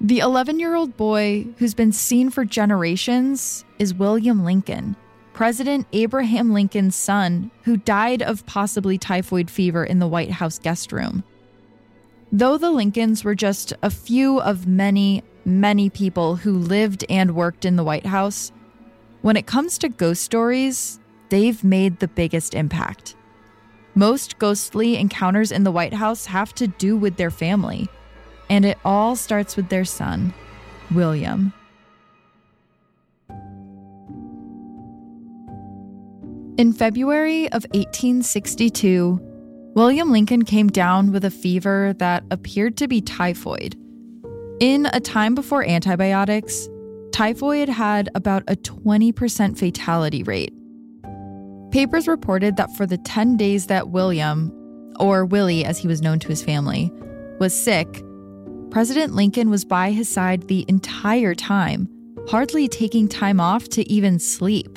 The 0.00 0.20
11 0.20 0.58
year 0.58 0.74
old 0.74 0.96
boy 0.96 1.46
who's 1.58 1.74
been 1.74 1.92
seen 1.92 2.30
for 2.30 2.44
generations 2.46 3.66
is 3.78 3.92
William 3.92 4.44
Lincoln. 4.44 4.96
President 5.40 5.86
Abraham 5.94 6.52
Lincoln's 6.52 6.94
son, 6.94 7.50
who 7.62 7.78
died 7.78 8.20
of 8.20 8.44
possibly 8.44 8.98
typhoid 8.98 9.50
fever 9.50 9.82
in 9.82 9.98
the 9.98 10.06
White 10.06 10.32
House 10.32 10.58
guest 10.58 10.92
room. 10.92 11.24
Though 12.30 12.58
the 12.58 12.70
Lincolns 12.70 13.24
were 13.24 13.34
just 13.34 13.72
a 13.82 13.88
few 13.88 14.38
of 14.42 14.66
many, 14.66 15.24
many 15.46 15.88
people 15.88 16.36
who 16.36 16.52
lived 16.52 17.06
and 17.08 17.34
worked 17.34 17.64
in 17.64 17.76
the 17.76 17.84
White 17.84 18.04
House, 18.04 18.52
when 19.22 19.34
it 19.34 19.46
comes 19.46 19.78
to 19.78 19.88
ghost 19.88 20.22
stories, 20.22 21.00
they've 21.30 21.64
made 21.64 22.00
the 22.00 22.08
biggest 22.08 22.52
impact. 22.52 23.16
Most 23.94 24.38
ghostly 24.38 24.98
encounters 24.98 25.52
in 25.52 25.64
the 25.64 25.72
White 25.72 25.94
House 25.94 26.26
have 26.26 26.54
to 26.56 26.66
do 26.66 26.98
with 26.98 27.16
their 27.16 27.30
family, 27.30 27.88
and 28.50 28.66
it 28.66 28.76
all 28.84 29.16
starts 29.16 29.56
with 29.56 29.70
their 29.70 29.86
son, 29.86 30.34
William. 30.90 31.54
In 36.60 36.74
February 36.74 37.46
of 37.52 37.64
1862, 37.72 39.18
William 39.74 40.12
Lincoln 40.12 40.44
came 40.44 40.68
down 40.68 41.10
with 41.10 41.24
a 41.24 41.30
fever 41.30 41.94
that 41.94 42.22
appeared 42.30 42.76
to 42.76 42.86
be 42.86 43.00
typhoid. 43.00 43.76
In 44.60 44.84
a 44.92 45.00
time 45.00 45.34
before 45.34 45.66
antibiotics, 45.66 46.68
typhoid 47.12 47.70
had 47.70 48.10
about 48.14 48.42
a 48.46 48.56
20% 48.56 49.56
fatality 49.56 50.22
rate. 50.22 50.52
Papers 51.70 52.06
reported 52.06 52.58
that 52.58 52.76
for 52.76 52.84
the 52.84 52.98
10 52.98 53.38
days 53.38 53.68
that 53.68 53.88
William, 53.88 54.52
or 55.00 55.24
Willie 55.24 55.64
as 55.64 55.78
he 55.78 55.88
was 55.88 56.02
known 56.02 56.18
to 56.18 56.28
his 56.28 56.44
family, 56.44 56.92
was 57.38 57.58
sick, 57.58 58.04
President 58.70 59.14
Lincoln 59.14 59.48
was 59.48 59.64
by 59.64 59.92
his 59.92 60.10
side 60.10 60.46
the 60.48 60.66
entire 60.68 61.34
time, 61.34 61.88
hardly 62.28 62.68
taking 62.68 63.08
time 63.08 63.40
off 63.40 63.66
to 63.70 63.90
even 63.90 64.18
sleep. 64.18 64.69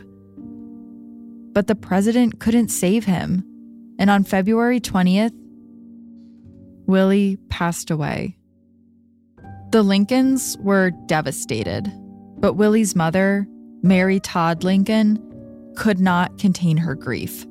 But 1.53 1.67
the 1.67 1.75
president 1.75 2.39
couldn't 2.39 2.69
save 2.69 3.05
him. 3.05 3.45
And 3.99 4.09
on 4.09 4.23
February 4.23 4.79
20th, 4.81 5.33
Willie 6.87 7.37
passed 7.49 7.89
away. 7.91 8.37
The 9.71 9.83
Lincolns 9.83 10.57
were 10.59 10.91
devastated, 11.05 11.91
but 12.37 12.53
Willie's 12.53 12.95
mother, 12.95 13.47
Mary 13.81 14.19
Todd 14.19 14.63
Lincoln, 14.63 15.19
could 15.75 15.99
not 15.99 16.37
contain 16.37 16.77
her 16.77 16.95
grief. 16.95 17.45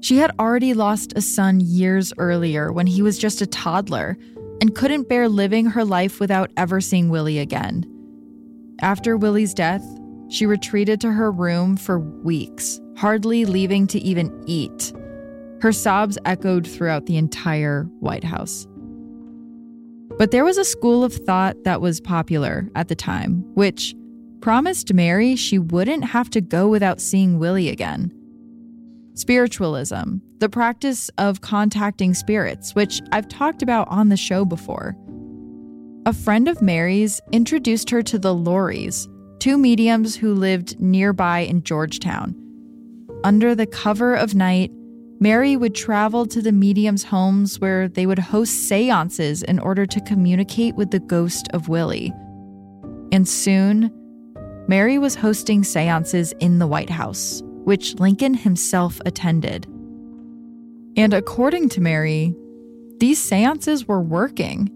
She 0.00 0.16
had 0.16 0.32
already 0.38 0.74
lost 0.74 1.12
a 1.16 1.20
son 1.20 1.60
years 1.60 2.12
earlier 2.18 2.72
when 2.72 2.86
he 2.86 3.02
was 3.02 3.18
just 3.18 3.40
a 3.40 3.46
toddler 3.46 4.16
and 4.60 4.74
couldn't 4.74 5.08
bear 5.08 5.28
living 5.28 5.66
her 5.66 5.84
life 5.84 6.20
without 6.20 6.50
ever 6.56 6.80
seeing 6.80 7.08
Willie 7.08 7.38
again. 7.38 7.84
After 8.80 9.16
Willie's 9.16 9.54
death, 9.54 9.84
she 10.28 10.46
retreated 10.46 11.00
to 11.02 11.12
her 11.12 11.30
room 11.30 11.76
for 11.76 11.98
weeks, 11.98 12.80
hardly 13.02 13.44
leaving 13.44 13.84
to 13.84 13.98
even 13.98 14.30
eat. 14.46 14.92
Her 15.60 15.72
sobs 15.72 16.16
echoed 16.24 16.64
throughout 16.64 17.06
the 17.06 17.16
entire 17.16 17.82
White 17.98 18.22
House. 18.22 18.68
But 20.18 20.30
there 20.30 20.44
was 20.44 20.56
a 20.56 20.64
school 20.64 21.02
of 21.02 21.12
thought 21.12 21.56
that 21.64 21.80
was 21.80 22.00
popular 22.00 22.70
at 22.76 22.86
the 22.86 22.94
time, 22.94 23.42
which 23.54 23.96
promised 24.40 24.94
Mary 24.94 25.34
she 25.34 25.58
wouldn't 25.58 26.04
have 26.04 26.30
to 26.30 26.40
go 26.40 26.68
without 26.68 27.00
seeing 27.00 27.40
Willie 27.40 27.70
again. 27.70 28.12
Spiritualism, 29.14 30.18
the 30.38 30.48
practice 30.48 31.10
of 31.18 31.40
contacting 31.40 32.14
spirits, 32.14 32.72
which 32.76 33.00
I've 33.10 33.26
talked 33.26 33.64
about 33.64 33.88
on 33.88 34.10
the 34.10 34.16
show 34.16 34.44
before. 34.44 34.96
A 36.06 36.12
friend 36.12 36.46
of 36.46 36.62
Mary's 36.62 37.20
introduced 37.32 37.90
her 37.90 38.02
to 38.04 38.18
the 38.20 38.32
Lauries, 38.32 39.08
two 39.40 39.58
mediums 39.58 40.14
who 40.14 40.34
lived 40.34 40.80
nearby 40.80 41.40
in 41.40 41.64
Georgetown. 41.64 42.41
Under 43.24 43.54
the 43.54 43.66
cover 43.66 44.14
of 44.14 44.34
night, 44.34 44.72
Mary 45.20 45.56
would 45.56 45.74
travel 45.74 46.26
to 46.26 46.42
the 46.42 46.50
mediums' 46.50 47.04
homes 47.04 47.60
where 47.60 47.88
they 47.88 48.06
would 48.06 48.18
host 48.18 48.68
seances 48.68 49.44
in 49.44 49.60
order 49.60 49.86
to 49.86 50.00
communicate 50.00 50.74
with 50.74 50.90
the 50.90 50.98
ghost 50.98 51.46
of 51.52 51.68
Willie. 51.68 52.12
And 53.12 53.28
soon, 53.28 53.92
Mary 54.66 54.98
was 54.98 55.14
hosting 55.14 55.62
seances 55.62 56.32
in 56.40 56.58
the 56.58 56.66
White 56.66 56.90
House, 56.90 57.42
which 57.44 57.94
Lincoln 58.00 58.34
himself 58.34 59.00
attended. 59.06 59.66
And 60.96 61.14
according 61.14 61.68
to 61.70 61.80
Mary, 61.80 62.34
these 62.98 63.22
seances 63.22 63.86
were 63.86 64.02
working. 64.02 64.68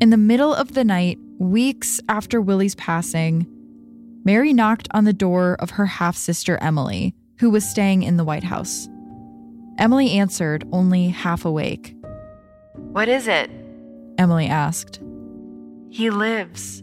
In 0.00 0.10
the 0.10 0.16
middle 0.16 0.52
of 0.52 0.74
the 0.74 0.84
night, 0.84 1.18
weeks 1.38 2.00
after 2.08 2.40
Willie's 2.40 2.74
passing, 2.74 3.46
Mary 4.24 4.52
knocked 4.52 4.88
on 4.90 5.04
the 5.04 5.12
door 5.12 5.56
of 5.60 5.70
her 5.70 5.86
half 5.86 6.16
sister 6.16 6.58
Emily, 6.60 7.14
who 7.40 7.50
was 7.50 7.68
staying 7.68 8.02
in 8.02 8.16
the 8.16 8.24
White 8.24 8.44
House. 8.44 8.88
Emily 9.78 10.12
answered, 10.12 10.66
only 10.72 11.08
half 11.08 11.44
awake. 11.44 11.94
What 12.74 13.08
is 13.08 13.28
it? 13.28 13.50
Emily 14.18 14.46
asked. 14.46 15.00
He 15.90 16.10
lives, 16.10 16.82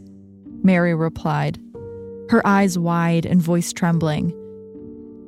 Mary 0.62 0.94
replied, 0.94 1.60
her 2.30 2.44
eyes 2.46 2.78
wide 2.78 3.26
and 3.26 3.40
voice 3.40 3.72
trembling. 3.72 4.34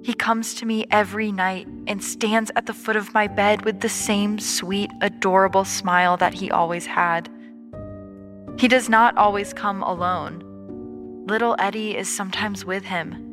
He 0.02 0.14
comes 0.14 0.54
to 0.54 0.66
me 0.66 0.86
every 0.90 1.30
night 1.30 1.66
and 1.86 2.02
stands 2.02 2.50
at 2.56 2.66
the 2.66 2.72
foot 2.72 2.96
of 2.96 3.12
my 3.12 3.26
bed 3.26 3.64
with 3.64 3.80
the 3.80 3.88
same 3.88 4.38
sweet, 4.38 4.90
adorable 5.02 5.64
smile 5.64 6.16
that 6.16 6.34
he 6.34 6.50
always 6.50 6.86
had. 6.86 7.28
He 8.58 8.68
does 8.68 8.88
not 8.88 9.16
always 9.16 9.52
come 9.52 9.82
alone. 9.82 10.42
Little 11.28 11.54
Eddie 11.58 11.96
is 11.96 12.08
sometimes 12.08 12.64
with 12.64 12.84
him. 12.84 13.27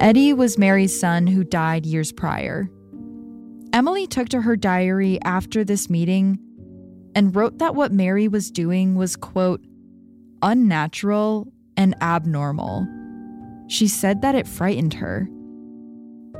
Eddie 0.00 0.32
was 0.32 0.58
Mary's 0.58 0.98
son 0.98 1.26
who 1.26 1.44
died 1.44 1.86
years 1.86 2.10
prior. 2.10 2.68
Emily 3.72 4.06
took 4.06 4.28
to 4.30 4.40
her 4.40 4.56
diary 4.56 5.18
after 5.24 5.64
this 5.64 5.88
meeting 5.88 6.38
and 7.14 7.34
wrote 7.34 7.58
that 7.58 7.76
what 7.76 7.92
Mary 7.92 8.26
was 8.26 8.50
doing 8.50 8.96
was, 8.96 9.14
quote, 9.14 9.64
unnatural 10.42 11.52
and 11.76 11.94
abnormal. 12.02 12.86
She 13.68 13.86
said 13.86 14.22
that 14.22 14.34
it 14.34 14.48
frightened 14.48 14.94
her. 14.94 15.28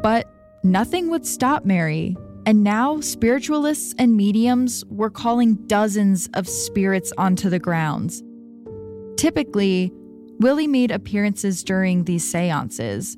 But 0.03 0.29
nothing 0.65 1.09
would 1.11 1.25
stop 1.25 1.65
Mary, 1.65 2.17
and 2.47 2.65
now 2.65 3.01
spiritualists 3.01 3.95
and 3.99 4.17
mediums 4.17 4.85
were 4.87 5.11
calling 5.11 5.55
dozens 5.67 6.29
of 6.35 6.49
spirits 6.49 7.13
onto 7.17 7.49
the 7.49 7.61
grounds. 7.61 8.23
Typically, 9.17 9.93
Willie 10.41 10.67
made 10.67 10.91
appearances 10.91 11.63
during 11.65 12.05
these 12.05 12.31
seances, 12.31 13.17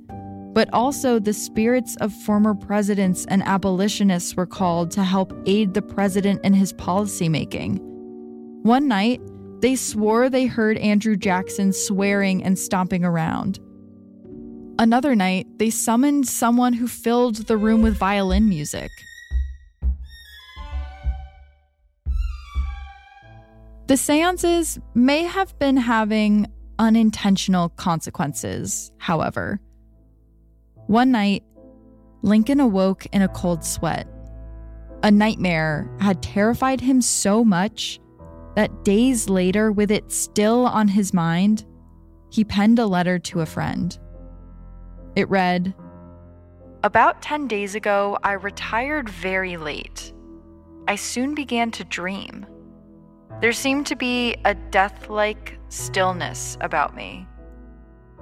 but 0.56 0.72
also 0.72 1.18
the 1.18 1.34
spirits 1.34 1.96
of 1.96 2.10
former 2.10 2.54
presidents 2.54 3.26
and 3.26 3.42
abolitionists 3.42 4.34
were 4.36 4.46
called 4.46 4.90
to 4.90 5.04
help 5.04 5.30
aid 5.44 5.74
the 5.74 5.82
president 5.82 6.42
in 6.42 6.54
his 6.54 6.72
policymaking. 6.72 7.78
One 8.62 8.88
night, 8.88 9.20
they 9.60 9.76
swore 9.76 10.30
they 10.30 10.46
heard 10.46 10.78
Andrew 10.78 11.14
Jackson 11.14 11.74
swearing 11.74 12.42
and 12.42 12.58
stomping 12.58 13.04
around. 13.04 13.58
Another 14.78 15.14
night, 15.14 15.46
they 15.58 15.68
summoned 15.68 16.26
someone 16.26 16.72
who 16.72 16.88
filled 16.88 17.36
the 17.48 17.58
room 17.58 17.82
with 17.82 17.98
violin 17.98 18.48
music. 18.48 18.90
The 23.88 23.98
seances 23.98 24.78
may 24.94 25.24
have 25.24 25.58
been 25.58 25.76
having 25.76 26.46
unintentional 26.78 27.68
consequences, 27.68 28.90
however. 28.96 29.60
One 30.86 31.10
night, 31.10 31.42
Lincoln 32.22 32.60
awoke 32.60 33.06
in 33.06 33.22
a 33.22 33.28
cold 33.28 33.64
sweat. 33.64 34.06
A 35.02 35.10
nightmare 35.10 35.90
had 36.00 36.22
terrified 36.22 36.80
him 36.80 37.00
so 37.00 37.44
much 37.44 38.00
that 38.54 38.84
days 38.84 39.28
later, 39.28 39.70
with 39.70 39.90
it 39.90 40.10
still 40.10 40.66
on 40.66 40.88
his 40.88 41.12
mind, 41.12 41.64
he 42.30 42.44
penned 42.44 42.78
a 42.78 42.86
letter 42.86 43.18
to 43.18 43.40
a 43.40 43.46
friend. 43.46 43.98
It 45.14 45.28
read 45.28 45.74
About 46.82 47.20
10 47.20 47.48
days 47.48 47.74
ago, 47.74 48.18
I 48.22 48.32
retired 48.32 49.08
very 49.08 49.56
late. 49.56 50.12
I 50.88 50.96
soon 50.96 51.34
began 51.34 51.70
to 51.72 51.84
dream. 51.84 52.46
There 53.40 53.52
seemed 53.52 53.86
to 53.86 53.96
be 53.96 54.36
a 54.44 54.54
death 54.54 55.10
like 55.10 55.58
stillness 55.68 56.56
about 56.60 56.94
me. 56.94 57.26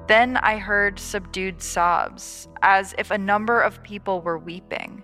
Then 0.06 0.36
I 0.36 0.58
heard 0.58 0.98
subdued 0.98 1.62
sobs, 1.62 2.48
as 2.60 2.94
if 2.98 3.10
a 3.10 3.16
number 3.16 3.60
of 3.60 3.82
people 3.82 4.20
were 4.20 4.38
weeping. 4.38 5.02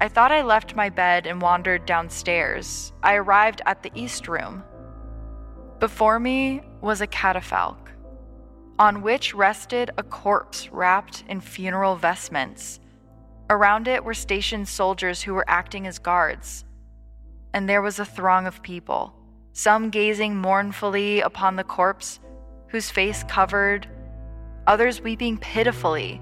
I 0.00 0.08
thought 0.08 0.30
I 0.30 0.42
left 0.42 0.76
my 0.76 0.90
bed 0.90 1.26
and 1.26 1.40
wandered 1.40 1.86
downstairs. 1.86 2.92
I 3.02 3.14
arrived 3.14 3.62
at 3.64 3.82
the 3.82 3.90
East 3.94 4.28
Room. 4.28 4.62
Before 5.80 6.20
me 6.20 6.60
was 6.82 7.00
a 7.00 7.06
catafalque, 7.06 7.90
on 8.78 9.00
which 9.00 9.34
rested 9.34 9.90
a 9.96 10.02
corpse 10.02 10.68
wrapped 10.70 11.24
in 11.26 11.40
funeral 11.40 11.96
vestments. 11.96 12.80
Around 13.48 13.88
it 13.88 14.04
were 14.04 14.14
stationed 14.14 14.68
soldiers 14.68 15.22
who 15.22 15.32
were 15.32 15.48
acting 15.48 15.86
as 15.86 15.98
guards. 15.98 16.64
And 17.54 17.66
there 17.66 17.82
was 17.82 17.98
a 17.98 18.04
throng 18.04 18.46
of 18.46 18.62
people, 18.62 19.14
some 19.54 19.88
gazing 19.88 20.36
mournfully 20.36 21.20
upon 21.20 21.56
the 21.56 21.64
corpse 21.64 22.20
whose 22.68 22.90
face 22.90 23.24
covered, 23.24 23.88
others 24.66 25.00
weeping 25.00 25.38
pitifully. 25.38 26.20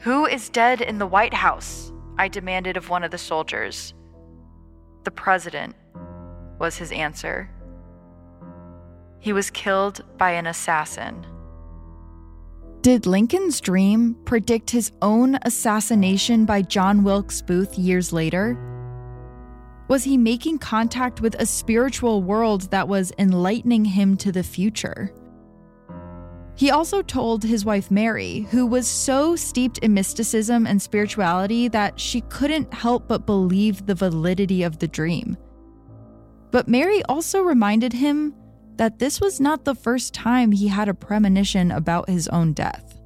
Who 0.00 0.26
is 0.26 0.48
dead 0.48 0.80
in 0.80 0.98
the 0.98 1.06
White 1.06 1.34
House? 1.34 1.92
I 2.18 2.28
demanded 2.28 2.76
of 2.76 2.88
one 2.88 3.04
of 3.04 3.10
the 3.10 3.18
soldiers. 3.18 3.94
The 5.04 5.10
president, 5.10 5.74
was 6.58 6.76
his 6.76 6.92
answer. 6.92 7.50
He 9.20 9.32
was 9.32 9.50
killed 9.50 10.04
by 10.18 10.32
an 10.32 10.46
assassin. 10.46 11.26
Did 12.80 13.06
Lincoln's 13.06 13.60
dream 13.60 14.16
predict 14.24 14.70
his 14.70 14.92
own 15.02 15.38
assassination 15.42 16.44
by 16.44 16.62
John 16.62 17.02
Wilkes 17.02 17.42
Booth 17.42 17.76
years 17.76 18.12
later? 18.12 18.56
Was 19.88 20.04
he 20.04 20.16
making 20.16 20.58
contact 20.58 21.20
with 21.20 21.34
a 21.36 21.46
spiritual 21.46 22.22
world 22.22 22.70
that 22.70 22.86
was 22.86 23.12
enlightening 23.18 23.84
him 23.84 24.16
to 24.18 24.30
the 24.30 24.42
future? 24.42 25.12
He 26.58 26.72
also 26.72 27.02
told 27.02 27.44
his 27.44 27.64
wife 27.64 27.88
Mary, 27.88 28.40
who 28.50 28.66
was 28.66 28.88
so 28.88 29.36
steeped 29.36 29.78
in 29.78 29.94
mysticism 29.94 30.66
and 30.66 30.82
spirituality 30.82 31.68
that 31.68 32.00
she 32.00 32.22
couldn't 32.22 32.74
help 32.74 33.06
but 33.06 33.26
believe 33.26 33.86
the 33.86 33.94
validity 33.94 34.64
of 34.64 34.80
the 34.80 34.88
dream. 34.88 35.36
But 36.50 36.66
Mary 36.66 37.00
also 37.04 37.42
reminded 37.42 37.92
him 37.92 38.34
that 38.74 38.98
this 38.98 39.20
was 39.20 39.38
not 39.38 39.64
the 39.64 39.76
first 39.76 40.14
time 40.14 40.50
he 40.50 40.66
had 40.66 40.88
a 40.88 40.94
premonition 40.94 41.70
about 41.70 42.10
his 42.10 42.26
own 42.26 42.54
death. 42.54 43.00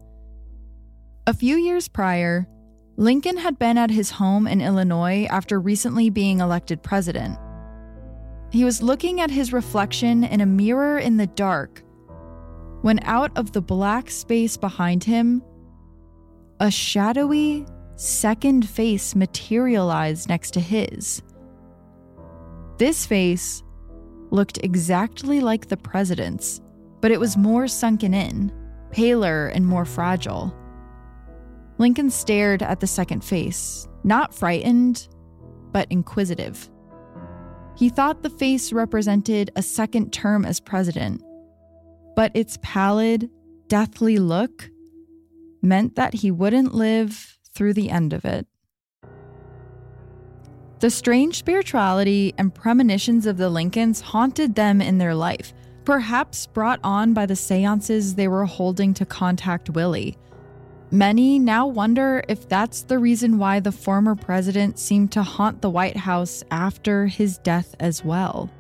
A 1.27 1.35
few 1.35 1.57
years 1.57 1.89
prior, 1.89 2.49
Lincoln 2.97 3.37
had 3.37 3.59
been 3.59 3.77
at 3.77 3.91
his 3.91 4.13
home 4.13 4.47
in 4.47 4.63
Illinois 4.63 5.27
after 5.29 5.61
recently 5.61 6.09
being 6.09 6.41
elected 6.41 6.83
president. 6.83 7.39
He 8.51 8.65
was 8.65 8.83
looking 8.83 9.21
at 9.21 9.31
his 9.31 9.53
reflection 9.53 10.25
in 10.25 10.41
a 10.41 10.47
mirror 10.47 10.97
in 10.97 11.19
the 11.19 11.27
dark 11.27 11.83
when 12.83 13.01
out 13.05 13.31
of 13.37 13.53
the 13.53 13.63
black 13.63 14.11
space 14.11 14.57
behind 14.57 15.05
him, 15.05 15.43
a 16.61 16.71
shadowy 16.71 17.65
second 17.97 18.69
face 18.69 19.15
materialized 19.15 20.29
next 20.29 20.53
to 20.53 20.61
his. 20.61 21.23
This 22.79 23.07
face 23.07 23.63
looked 24.31 24.59
exactly 24.59 25.41
like 25.41 25.69
the 25.69 25.77
president's, 25.77 26.61
but 27.01 27.11
it 27.11 27.21
was 27.21 27.37
more 27.37 27.69
sunken 27.69 28.15
in, 28.15 28.53
paler, 28.91 29.47
and 29.49 29.67
more 29.67 29.85
fragile. 29.85 30.55
Lincoln 31.79 32.11
stared 32.11 32.63
at 32.63 32.81
the 32.81 32.87
second 32.87 33.23
face, 33.23 33.89
not 34.05 34.35
frightened, 34.35 35.09
but 35.71 35.87
inquisitive. 35.91 36.69
He 37.77 37.89
thought 37.89 38.23
the 38.23 38.31
face 38.31 38.73
represented 38.73 39.51
a 39.57 39.63
second 39.63 40.13
term 40.13 40.45
as 40.45 40.61
president 40.61 41.23
but 42.15 42.33
its 42.35 42.59
pallid, 42.63 43.31
deathly 43.69 44.19
look 44.19 44.71
meant 45.63 45.95
that 45.95 46.15
he 46.15 46.31
wouldn't 46.31 46.75
live 46.75 47.39
through 47.55 47.73
the 47.75 47.91
end 47.91 48.13
of 48.13 48.25
it. 48.25 48.47
The 50.81 50.91
strange 50.91 51.39
spirituality 51.39 52.35
and 52.37 52.53
premonitions 52.53 53.27
of 53.27 53.37
the 53.37 53.49
Lincolns 53.49 54.01
haunted 54.01 54.57
them 54.57 54.81
in 54.81 54.99
their 54.99 55.15
life, 55.15 55.55
perhaps 55.85 56.49
brought 56.49 56.81
on 56.83 57.15
by 57.15 57.25
the 57.25 57.37
seances 57.37 58.17
they 58.17 58.27
were 58.27 58.47
holding 58.47 58.93
to 58.95 59.07
contact 59.07 59.71
Willie. 59.71 60.19
Many 60.91 61.39
now 61.39 61.67
wonder 61.67 62.23
if 62.29 62.49
that's 62.49 62.83
the 62.83 62.99
reason 62.99 63.39
why 63.39 63.61
the 63.61 63.73
former 63.73 64.15
president 64.15 64.79
seemed 64.79 65.13
to 65.13 65.23
haunt 65.23 65.63
the 65.63 65.71
White 65.71 65.97
House 65.97 66.43
after 66.51 67.07
his 67.07 67.39
death 67.39 67.75
as 67.81 68.05
well. 68.05 68.51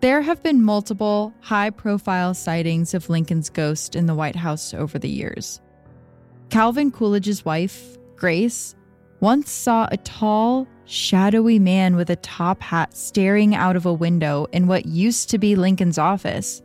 There 0.00 0.22
have 0.22 0.44
been 0.44 0.62
multiple 0.62 1.34
high 1.40 1.70
profile 1.70 2.32
sightings 2.32 2.94
of 2.94 3.10
Lincoln's 3.10 3.50
ghost 3.50 3.96
in 3.96 4.06
the 4.06 4.14
White 4.14 4.36
House 4.36 4.72
over 4.72 4.96
the 4.96 5.08
years. 5.08 5.60
Calvin 6.50 6.92
Coolidge's 6.92 7.44
wife, 7.44 7.98
Grace, 8.14 8.76
once 9.18 9.50
saw 9.50 9.88
a 9.90 9.96
tall, 9.96 10.68
shadowy 10.84 11.58
man 11.58 11.96
with 11.96 12.10
a 12.10 12.16
top 12.16 12.62
hat 12.62 12.96
staring 12.96 13.56
out 13.56 13.74
of 13.74 13.86
a 13.86 13.92
window 13.92 14.46
in 14.52 14.68
what 14.68 14.86
used 14.86 15.30
to 15.30 15.38
be 15.38 15.56
Lincoln's 15.56 15.98
office. 15.98 16.62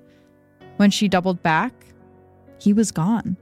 When 0.78 0.92
she 0.92 1.08
doubled 1.08 1.42
back, 1.42 1.74
he 2.60 2.72
was 2.72 2.92
gone. 2.92 3.36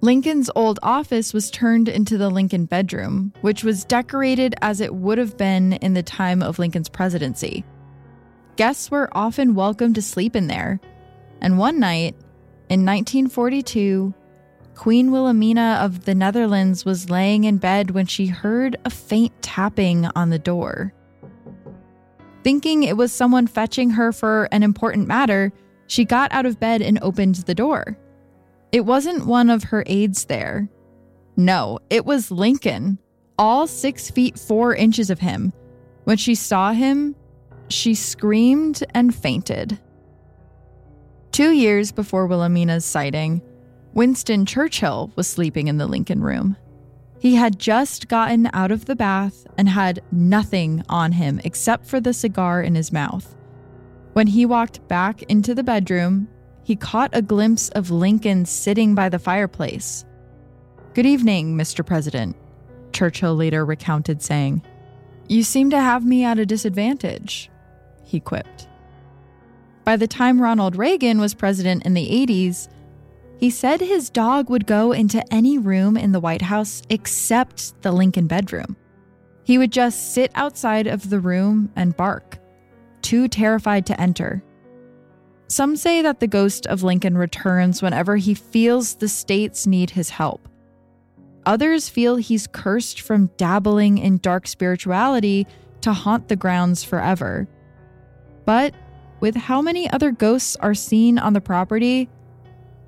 Lincoln's 0.00 0.50
old 0.56 0.78
office 0.82 1.34
was 1.34 1.50
turned 1.50 1.88
into 1.88 2.16
the 2.16 2.30
Lincoln 2.30 2.64
bedroom, 2.64 3.34
which 3.42 3.62
was 3.62 3.84
decorated 3.84 4.54
as 4.62 4.80
it 4.80 4.94
would 4.94 5.18
have 5.18 5.36
been 5.36 5.74
in 5.74 5.92
the 5.92 6.02
time 6.02 6.42
of 6.42 6.58
Lincoln's 6.58 6.88
presidency. 6.88 7.62
Guests 8.56 8.90
were 8.90 9.10
often 9.12 9.54
welcome 9.54 9.92
to 9.92 10.00
sleep 10.00 10.34
in 10.34 10.46
there. 10.46 10.80
And 11.42 11.58
one 11.58 11.78
night, 11.78 12.14
in 12.70 12.86
1942, 12.86 14.14
Queen 14.74 15.10
Wilhelmina 15.10 15.78
of 15.82 16.06
the 16.06 16.14
Netherlands 16.14 16.84
was 16.86 17.10
laying 17.10 17.44
in 17.44 17.58
bed 17.58 17.90
when 17.90 18.06
she 18.06 18.26
heard 18.26 18.76
a 18.86 18.90
faint 18.90 19.32
tapping 19.42 20.06
on 20.16 20.30
the 20.30 20.38
door. 20.38 20.94
Thinking 22.44 22.82
it 22.82 22.96
was 22.96 23.12
someone 23.12 23.46
fetching 23.46 23.90
her 23.90 24.10
for 24.10 24.48
an 24.52 24.62
important 24.62 25.06
matter, 25.06 25.52
she 25.86 26.06
got 26.06 26.32
out 26.32 26.46
of 26.46 26.58
bed 26.58 26.80
and 26.80 26.98
opened 27.02 27.34
the 27.36 27.54
door. 27.54 27.98
It 28.72 28.86
wasn't 28.86 29.26
one 29.26 29.50
of 29.50 29.64
her 29.64 29.84
aides 29.86 30.24
there. 30.24 30.66
No, 31.36 31.78
it 31.90 32.06
was 32.06 32.30
Lincoln, 32.30 32.98
all 33.38 33.66
six 33.66 34.10
feet 34.10 34.38
four 34.38 34.74
inches 34.74 35.10
of 35.10 35.18
him. 35.20 35.52
When 36.04 36.16
she 36.16 36.34
saw 36.34 36.72
him, 36.72 37.14
she 37.68 37.94
screamed 37.94 38.84
and 38.94 39.14
fainted. 39.14 39.78
Two 41.32 41.50
years 41.50 41.92
before 41.92 42.26
Wilhelmina's 42.26 42.84
sighting, 42.84 43.42
Winston 43.92 44.46
Churchill 44.46 45.10
was 45.16 45.26
sleeping 45.26 45.68
in 45.68 45.78
the 45.78 45.86
Lincoln 45.86 46.22
room. 46.22 46.56
He 47.18 47.34
had 47.34 47.58
just 47.58 48.08
gotten 48.08 48.48
out 48.52 48.70
of 48.70 48.84
the 48.84 48.96
bath 48.96 49.46
and 49.56 49.68
had 49.68 50.02
nothing 50.12 50.82
on 50.88 51.12
him 51.12 51.40
except 51.44 51.86
for 51.86 52.00
the 52.00 52.12
cigar 52.12 52.62
in 52.62 52.74
his 52.74 52.92
mouth. 52.92 53.34
When 54.12 54.26
he 54.26 54.46
walked 54.46 54.86
back 54.88 55.22
into 55.24 55.54
the 55.54 55.62
bedroom, 55.62 56.28
he 56.62 56.76
caught 56.76 57.10
a 57.12 57.22
glimpse 57.22 57.68
of 57.70 57.90
Lincoln 57.90 58.44
sitting 58.44 58.94
by 58.94 59.08
the 59.08 59.18
fireplace. 59.18 60.04
Good 60.94 61.06
evening, 61.06 61.56
Mr. 61.56 61.84
President, 61.84 62.36
Churchill 62.92 63.34
later 63.34 63.64
recounted, 63.64 64.22
saying, 64.22 64.62
You 65.28 65.42
seem 65.42 65.70
to 65.70 65.80
have 65.80 66.04
me 66.04 66.24
at 66.24 66.38
a 66.38 66.46
disadvantage, 66.46 67.50
he 68.06 68.20
quipped. 68.20 68.68
By 69.84 69.96
the 69.96 70.06
time 70.06 70.40
Ronald 70.40 70.76
Reagan 70.76 71.20
was 71.20 71.34
president 71.34 71.84
in 71.84 71.94
the 71.94 72.08
80s, 72.08 72.68
he 73.38 73.50
said 73.50 73.80
his 73.80 74.08
dog 74.08 74.48
would 74.48 74.66
go 74.66 74.92
into 74.92 75.22
any 75.32 75.58
room 75.58 75.96
in 75.96 76.12
the 76.12 76.20
White 76.20 76.42
House 76.42 76.82
except 76.88 77.80
the 77.82 77.92
Lincoln 77.92 78.26
bedroom. 78.26 78.76
He 79.44 79.58
would 79.58 79.70
just 79.70 80.14
sit 80.14 80.32
outside 80.34 80.86
of 80.86 81.10
the 81.10 81.20
room 81.20 81.70
and 81.76 81.96
bark, 81.96 82.38
too 83.02 83.28
terrified 83.28 83.86
to 83.86 84.00
enter. 84.00 84.42
Some 85.48 85.76
say 85.76 86.02
that 86.02 86.18
the 86.18 86.26
ghost 86.26 86.66
of 86.66 86.82
Lincoln 86.82 87.16
returns 87.16 87.80
whenever 87.82 88.16
he 88.16 88.34
feels 88.34 88.96
the 88.96 89.08
states 89.08 89.66
need 89.66 89.90
his 89.90 90.10
help. 90.10 90.48
Others 91.44 91.88
feel 91.88 92.16
he's 92.16 92.48
cursed 92.48 93.00
from 93.00 93.30
dabbling 93.36 93.98
in 93.98 94.18
dark 94.18 94.48
spirituality 94.48 95.46
to 95.82 95.92
haunt 95.92 96.26
the 96.26 96.34
grounds 96.34 96.82
forever. 96.82 97.46
But 98.46 98.74
with 99.20 99.34
how 99.34 99.60
many 99.60 99.90
other 99.90 100.10
ghosts 100.10 100.56
are 100.56 100.74
seen 100.74 101.18
on 101.18 101.34
the 101.34 101.40
property, 101.40 102.08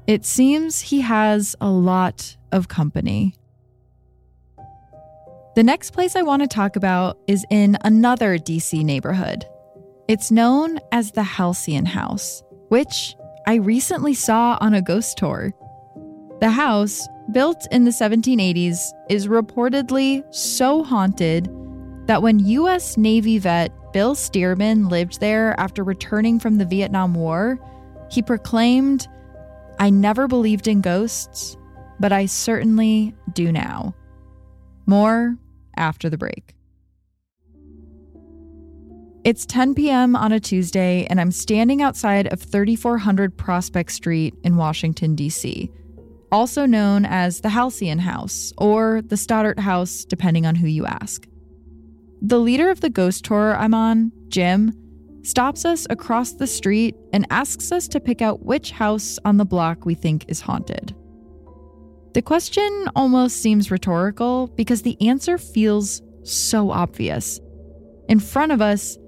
it 0.06 0.24
seems 0.24 0.80
he 0.80 1.02
has 1.02 1.54
a 1.60 1.68
lot 1.68 2.36
of 2.50 2.68
company. 2.68 3.34
The 5.54 5.64
next 5.64 5.90
place 5.90 6.14
I 6.14 6.22
want 6.22 6.42
to 6.42 6.48
talk 6.48 6.76
about 6.76 7.18
is 7.26 7.44
in 7.50 7.76
another 7.82 8.38
DC 8.38 8.84
neighborhood. 8.84 9.44
It's 10.06 10.30
known 10.30 10.78
as 10.92 11.12
the 11.12 11.22
Halcyon 11.22 11.84
House, 11.84 12.42
which 12.68 13.16
I 13.46 13.56
recently 13.56 14.14
saw 14.14 14.56
on 14.60 14.72
a 14.72 14.80
ghost 14.80 15.18
tour. 15.18 15.52
The 16.40 16.50
house, 16.50 17.06
built 17.32 17.66
in 17.72 17.84
the 17.84 17.90
1780s, 17.90 18.78
is 19.10 19.26
reportedly 19.26 20.22
so 20.32 20.84
haunted 20.84 21.50
that 22.06 22.22
when 22.22 22.38
U.S. 22.38 22.96
Navy 22.96 23.38
vet 23.38 23.72
Bill 23.98 24.14
Stearman 24.14 24.88
lived 24.88 25.18
there 25.18 25.58
after 25.58 25.82
returning 25.82 26.38
from 26.38 26.58
the 26.58 26.64
Vietnam 26.64 27.14
War, 27.14 27.58
he 28.08 28.22
proclaimed 28.22 29.08
I 29.80 29.90
never 29.90 30.28
believed 30.28 30.68
in 30.68 30.82
ghosts, 30.82 31.56
but 31.98 32.12
I 32.12 32.26
certainly 32.26 33.12
do 33.32 33.50
now. 33.50 33.96
More 34.86 35.36
after 35.76 36.08
the 36.08 36.16
break. 36.16 36.54
It's 39.24 39.44
10 39.44 39.74
p.m. 39.74 40.14
on 40.14 40.30
a 40.30 40.38
Tuesday, 40.38 41.04
and 41.10 41.20
I'm 41.20 41.32
standing 41.32 41.82
outside 41.82 42.32
of 42.32 42.40
3400 42.40 43.36
Prospect 43.36 43.90
Street 43.90 44.32
in 44.44 44.56
Washington, 44.56 45.16
D.C., 45.16 45.72
also 46.30 46.66
known 46.66 47.04
as 47.04 47.40
the 47.40 47.48
Halcyon 47.48 47.98
House 47.98 48.52
or 48.58 49.02
the 49.02 49.16
Stoddert 49.16 49.58
House, 49.58 50.04
depending 50.04 50.46
on 50.46 50.54
who 50.54 50.68
you 50.68 50.86
ask. 50.86 51.26
The 52.20 52.38
leader 52.38 52.70
of 52.70 52.80
the 52.80 52.90
ghost 52.90 53.24
tour 53.24 53.56
I'm 53.56 53.74
on, 53.74 54.10
Jim, 54.28 54.72
stops 55.22 55.64
us 55.64 55.86
across 55.88 56.32
the 56.32 56.46
street 56.46 56.96
and 57.12 57.26
asks 57.30 57.70
us 57.70 57.86
to 57.88 58.00
pick 58.00 58.22
out 58.22 58.44
which 58.44 58.72
house 58.72 59.18
on 59.24 59.36
the 59.36 59.44
block 59.44 59.84
we 59.84 59.94
think 59.94 60.24
is 60.28 60.40
haunted. 60.40 60.94
The 62.14 62.22
question 62.22 62.88
almost 62.96 63.40
seems 63.40 63.70
rhetorical 63.70 64.48
because 64.56 64.82
the 64.82 65.00
answer 65.06 65.38
feels 65.38 66.02
so 66.24 66.70
obvious. 66.70 67.40
In 68.08 68.18
front 68.18 68.50
of 68.50 68.60
us, 68.60 68.98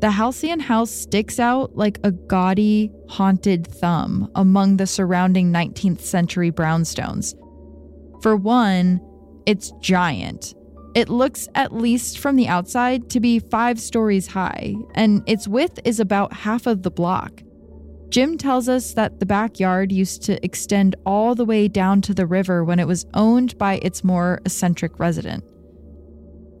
the 0.00 0.10
Halcyon 0.10 0.60
house 0.60 0.90
sticks 0.90 1.38
out 1.38 1.76
like 1.76 1.98
a 2.04 2.10
gaudy, 2.10 2.90
haunted 3.08 3.66
thumb 3.66 4.30
among 4.34 4.76
the 4.76 4.86
surrounding 4.86 5.52
19th 5.52 6.00
century 6.00 6.50
brownstones. 6.50 7.34
For 8.22 8.36
one, 8.36 9.00
it's 9.46 9.72
giant 9.80 10.54
it 10.94 11.08
looks, 11.08 11.48
at 11.54 11.74
least 11.74 12.18
from 12.18 12.36
the 12.36 12.48
outside, 12.48 13.10
to 13.10 13.20
be 13.20 13.38
five 13.38 13.80
stories 13.80 14.26
high, 14.26 14.74
and 14.94 15.22
its 15.26 15.46
width 15.46 15.78
is 15.84 16.00
about 16.00 16.32
half 16.32 16.66
of 16.66 16.82
the 16.82 16.90
block. 16.90 17.42
Jim 18.08 18.36
tells 18.36 18.68
us 18.68 18.94
that 18.94 19.20
the 19.20 19.26
backyard 19.26 19.92
used 19.92 20.22
to 20.24 20.44
extend 20.44 20.96
all 21.06 21.36
the 21.36 21.44
way 21.44 21.68
down 21.68 22.00
to 22.02 22.12
the 22.12 22.26
river 22.26 22.64
when 22.64 22.80
it 22.80 22.88
was 22.88 23.06
owned 23.14 23.56
by 23.56 23.78
its 23.82 24.02
more 24.02 24.40
eccentric 24.44 24.98
resident. 24.98 25.44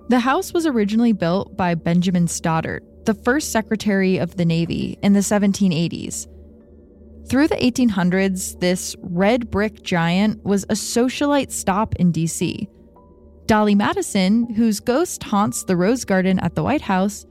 The 0.08 0.20
house 0.20 0.52
was 0.52 0.64
originally 0.64 1.12
built 1.12 1.56
by 1.56 1.74
Benjamin 1.74 2.26
Stoddert, 2.26 2.80
the 3.04 3.14
first 3.14 3.50
Secretary 3.50 4.18
of 4.18 4.36
the 4.36 4.44
Navy, 4.44 4.96
in 5.02 5.12
the 5.12 5.20
1780s. 5.20 6.28
Through 7.28 7.48
the 7.48 7.56
1800s, 7.56 8.58
this 8.60 8.94
red 9.00 9.50
brick 9.50 9.82
giant 9.82 10.44
was 10.44 10.64
a 10.64 10.74
socialite 10.74 11.50
stop 11.50 11.96
in 11.96 12.12
DC 12.12 12.68
Dolly 13.50 13.74
Madison, 13.74 14.48
whose 14.54 14.78
ghost 14.78 15.24
haunts 15.24 15.64
the 15.64 15.76
Rose 15.76 16.04
Garden 16.04 16.38
at 16.38 16.54
the 16.54 16.62
White 16.62 16.82
House, 16.82 17.26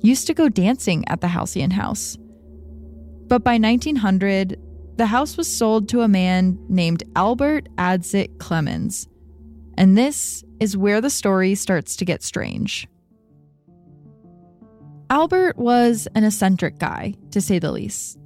used 0.00 0.26
to 0.26 0.34
go 0.34 0.48
dancing 0.48 1.04
at 1.06 1.20
the 1.20 1.28
Halcyon 1.28 1.70
House. 1.70 2.18
But 3.28 3.44
by 3.44 3.58
1900, 3.58 4.60
the 4.96 5.06
house 5.06 5.36
was 5.36 5.46
sold 5.46 5.88
to 5.90 6.00
a 6.00 6.08
man 6.08 6.58
named 6.68 7.04
Albert 7.14 7.68
Adsit 7.76 8.40
Clemens. 8.40 9.06
And 9.78 9.96
this 9.96 10.42
is 10.58 10.76
where 10.76 11.00
the 11.00 11.08
story 11.08 11.54
starts 11.54 11.94
to 11.94 12.04
get 12.04 12.24
strange. 12.24 12.88
Albert 15.10 15.56
was 15.58 16.08
an 16.16 16.24
eccentric 16.24 16.80
guy, 16.80 17.14
to 17.30 17.40
say 17.40 17.60
the 17.60 17.70
least. 17.70 18.18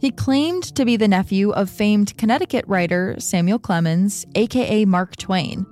He 0.00 0.12
claimed 0.12 0.62
to 0.76 0.84
be 0.84 0.96
the 0.96 1.08
nephew 1.08 1.50
of 1.50 1.68
famed 1.68 2.16
Connecticut 2.18 2.64
writer 2.68 3.16
Samuel 3.18 3.58
Clemens, 3.58 4.24
aka 4.36 4.84
Mark 4.84 5.16
Twain, 5.16 5.66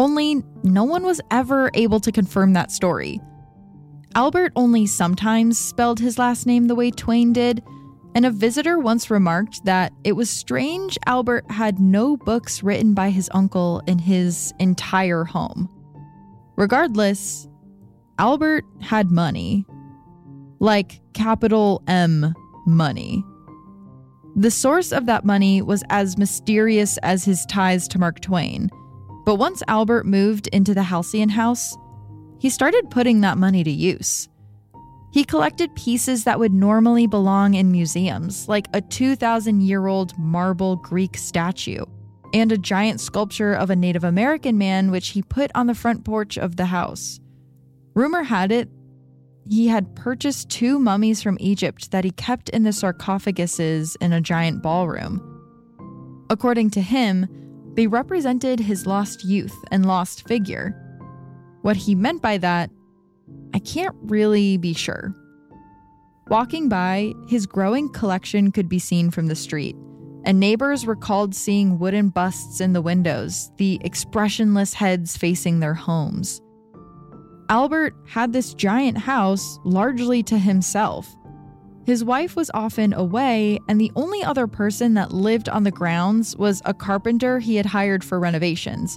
only 0.00 0.42
no 0.62 0.82
one 0.82 1.02
was 1.02 1.20
ever 1.30 1.70
able 1.74 2.00
to 2.00 2.10
confirm 2.10 2.54
that 2.54 2.70
story. 2.70 3.20
Albert 4.14 4.50
only 4.56 4.86
sometimes 4.86 5.58
spelled 5.58 6.00
his 6.00 6.18
last 6.18 6.46
name 6.46 6.68
the 6.68 6.74
way 6.74 6.90
Twain 6.90 7.34
did, 7.34 7.62
and 8.14 8.24
a 8.24 8.30
visitor 8.30 8.78
once 8.78 9.10
remarked 9.10 9.62
that 9.66 9.92
it 10.02 10.12
was 10.12 10.30
strange 10.30 10.98
Albert 11.04 11.44
had 11.50 11.78
no 11.78 12.16
books 12.16 12.62
written 12.62 12.94
by 12.94 13.10
his 13.10 13.28
uncle 13.34 13.82
in 13.86 13.98
his 13.98 14.54
entire 14.58 15.24
home. 15.24 15.68
Regardless, 16.56 17.46
Albert 18.18 18.64
had 18.80 19.10
money. 19.10 19.66
Like 20.60 21.02
capital 21.12 21.82
M 21.86 22.34
money. 22.66 23.22
The 24.34 24.50
source 24.50 24.92
of 24.92 25.04
that 25.06 25.26
money 25.26 25.60
was 25.60 25.84
as 25.90 26.16
mysterious 26.16 26.96
as 26.98 27.24
his 27.24 27.44
ties 27.46 27.86
to 27.88 27.98
Mark 27.98 28.20
Twain. 28.20 28.70
But 29.24 29.36
once 29.36 29.62
Albert 29.68 30.06
moved 30.06 30.46
into 30.48 30.74
the 30.74 30.82
Halcyon 30.82 31.28
house, 31.28 31.76
he 32.38 32.50
started 32.50 32.90
putting 32.90 33.20
that 33.20 33.38
money 33.38 33.62
to 33.62 33.70
use. 33.70 34.28
He 35.12 35.24
collected 35.24 35.74
pieces 35.74 36.24
that 36.24 36.38
would 36.38 36.52
normally 36.52 37.06
belong 37.06 37.54
in 37.54 37.72
museums, 37.72 38.48
like 38.48 38.66
a 38.72 38.80
2,000 38.80 39.60
year 39.60 39.86
old 39.86 40.16
marble 40.18 40.76
Greek 40.76 41.16
statue, 41.16 41.84
and 42.32 42.52
a 42.52 42.58
giant 42.58 43.00
sculpture 43.00 43.52
of 43.52 43.70
a 43.70 43.76
Native 43.76 44.04
American 44.04 44.56
man, 44.56 44.90
which 44.90 45.08
he 45.08 45.22
put 45.22 45.50
on 45.54 45.66
the 45.66 45.74
front 45.74 46.04
porch 46.04 46.38
of 46.38 46.56
the 46.56 46.66
house. 46.66 47.20
Rumor 47.94 48.22
had 48.22 48.52
it 48.52 48.68
he 49.48 49.66
had 49.66 49.96
purchased 49.96 50.48
two 50.48 50.78
mummies 50.78 51.22
from 51.22 51.36
Egypt 51.40 51.90
that 51.90 52.04
he 52.04 52.12
kept 52.12 52.48
in 52.50 52.62
the 52.62 52.70
sarcophaguses 52.70 53.96
in 54.00 54.12
a 54.12 54.20
giant 54.20 54.62
ballroom. 54.62 55.26
According 56.30 56.70
to 56.70 56.80
him, 56.80 57.26
they 57.80 57.86
represented 57.86 58.60
his 58.60 58.84
lost 58.84 59.24
youth 59.24 59.56
and 59.70 59.86
lost 59.86 60.28
figure. 60.28 60.76
What 61.62 61.78
he 61.78 61.94
meant 61.94 62.20
by 62.20 62.36
that, 62.36 62.68
I 63.54 63.58
can't 63.58 63.96
really 64.02 64.58
be 64.58 64.74
sure. 64.74 65.14
Walking 66.28 66.68
by, 66.68 67.14
his 67.26 67.46
growing 67.46 67.88
collection 67.88 68.52
could 68.52 68.68
be 68.68 68.78
seen 68.78 69.10
from 69.10 69.28
the 69.28 69.34
street, 69.34 69.76
and 70.26 70.38
neighbors 70.38 70.86
recalled 70.86 71.34
seeing 71.34 71.78
wooden 71.78 72.10
busts 72.10 72.60
in 72.60 72.74
the 72.74 72.82
windows, 72.82 73.50
the 73.56 73.80
expressionless 73.82 74.74
heads 74.74 75.16
facing 75.16 75.60
their 75.60 75.72
homes. 75.72 76.42
Albert 77.48 77.94
had 78.06 78.34
this 78.34 78.52
giant 78.52 78.98
house 78.98 79.58
largely 79.64 80.22
to 80.24 80.36
himself. 80.36 81.16
His 81.90 82.04
wife 82.04 82.36
was 82.36 82.52
often 82.54 82.92
away, 82.92 83.58
and 83.68 83.80
the 83.80 83.90
only 83.96 84.22
other 84.22 84.46
person 84.46 84.94
that 84.94 85.10
lived 85.10 85.48
on 85.48 85.64
the 85.64 85.72
grounds 85.72 86.36
was 86.36 86.62
a 86.64 86.72
carpenter 86.72 87.40
he 87.40 87.56
had 87.56 87.66
hired 87.66 88.04
for 88.04 88.20
renovations. 88.20 88.96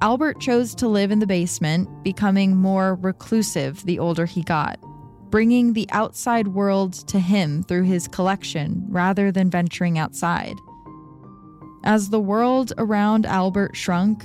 Albert 0.00 0.40
chose 0.40 0.74
to 0.76 0.88
live 0.88 1.10
in 1.10 1.18
the 1.18 1.26
basement, 1.26 1.90
becoming 2.02 2.56
more 2.56 2.94
reclusive 2.94 3.84
the 3.84 3.98
older 3.98 4.24
he 4.24 4.42
got, 4.42 4.80
bringing 5.28 5.74
the 5.74 5.86
outside 5.92 6.48
world 6.48 6.94
to 7.08 7.18
him 7.18 7.62
through 7.64 7.82
his 7.82 8.08
collection 8.08 8.82
rather 8.88 9.30
than 9.30 9.50
venturing 9.50 9.98
outside. 9.98 10.56
As 11.84 12.08
the 12.08 12.18
world 12.18 12.72
around 12.78 13.26
Albert 13.26 13.76
shrunk, 13.76 14.24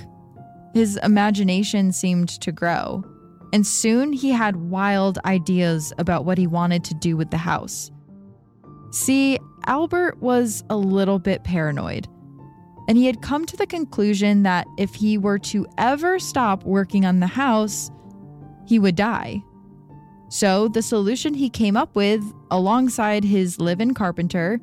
his 0.72 0.96
imagination 1.02 1.92
seemed 1.92 2.30
to 2.40 2.52
grow 2.52 3.04
and 3.52 3.66
soon 3.66 4.12
he 4.12 4.30
had 4.30 4.56
wild 4.56 5.18
ideas 5.24 5.92
about 5.98 6.24
what 6.24 6.38
he 6.38 6.46
wanted 6.46 6.84
to 6.84 6.94
do 6.94 7.16
with 7.16 7.30
the 7.30 7.36
house. 7.36 7.90
See, 8.90 9.38
Albert 9.66 10.20
was 10.20 10.64
a 10.70 10.76
little 10.76 11.18
bit 11.18 11.44
paranoid, 11.44 12.08
and 12.88 12.96
he 12.96 13.06
had 13.06 13.22
come 13.22 13.46
to 13.46 13.56
the 13.56 13.66
conclusion 13.66 14.42
that 14.44 14.66
if 14.78 14.94
he 14.94 15.18
were 15.18 15.38
to 15.40 15.66
ever 15.78 16.18
stop 16.18 16.64
working 16.64 17.04
on 17.04 17.20
the 17.20 17.26
house, 17.26 17.90
he 18.66 18.78
would 18.78 18.96
die. 18.96 19.42
So, 20.28 20.68
the 20.68 20.82
solution 20.82 21.34
he 21.34 21.48
came 21.48 21.76
up 21.76 21.94
with, 21.94 22.22
alongside 22.50 23.22
his 23.22 23.60
live 23.60 23.80
in 23.80 23.94
carpenter, 23.94 24.60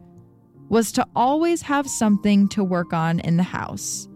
was 0.70 0.92
to 0.94 1.08
always 1.16 1.62
have 1.62 1.88
something 1.88 2.48
to 2.50 2.64
work 2.64 2.94
on 2.94 3.20
in 3.22 3.38
the 3.38 3.44
house. 3.44 4.10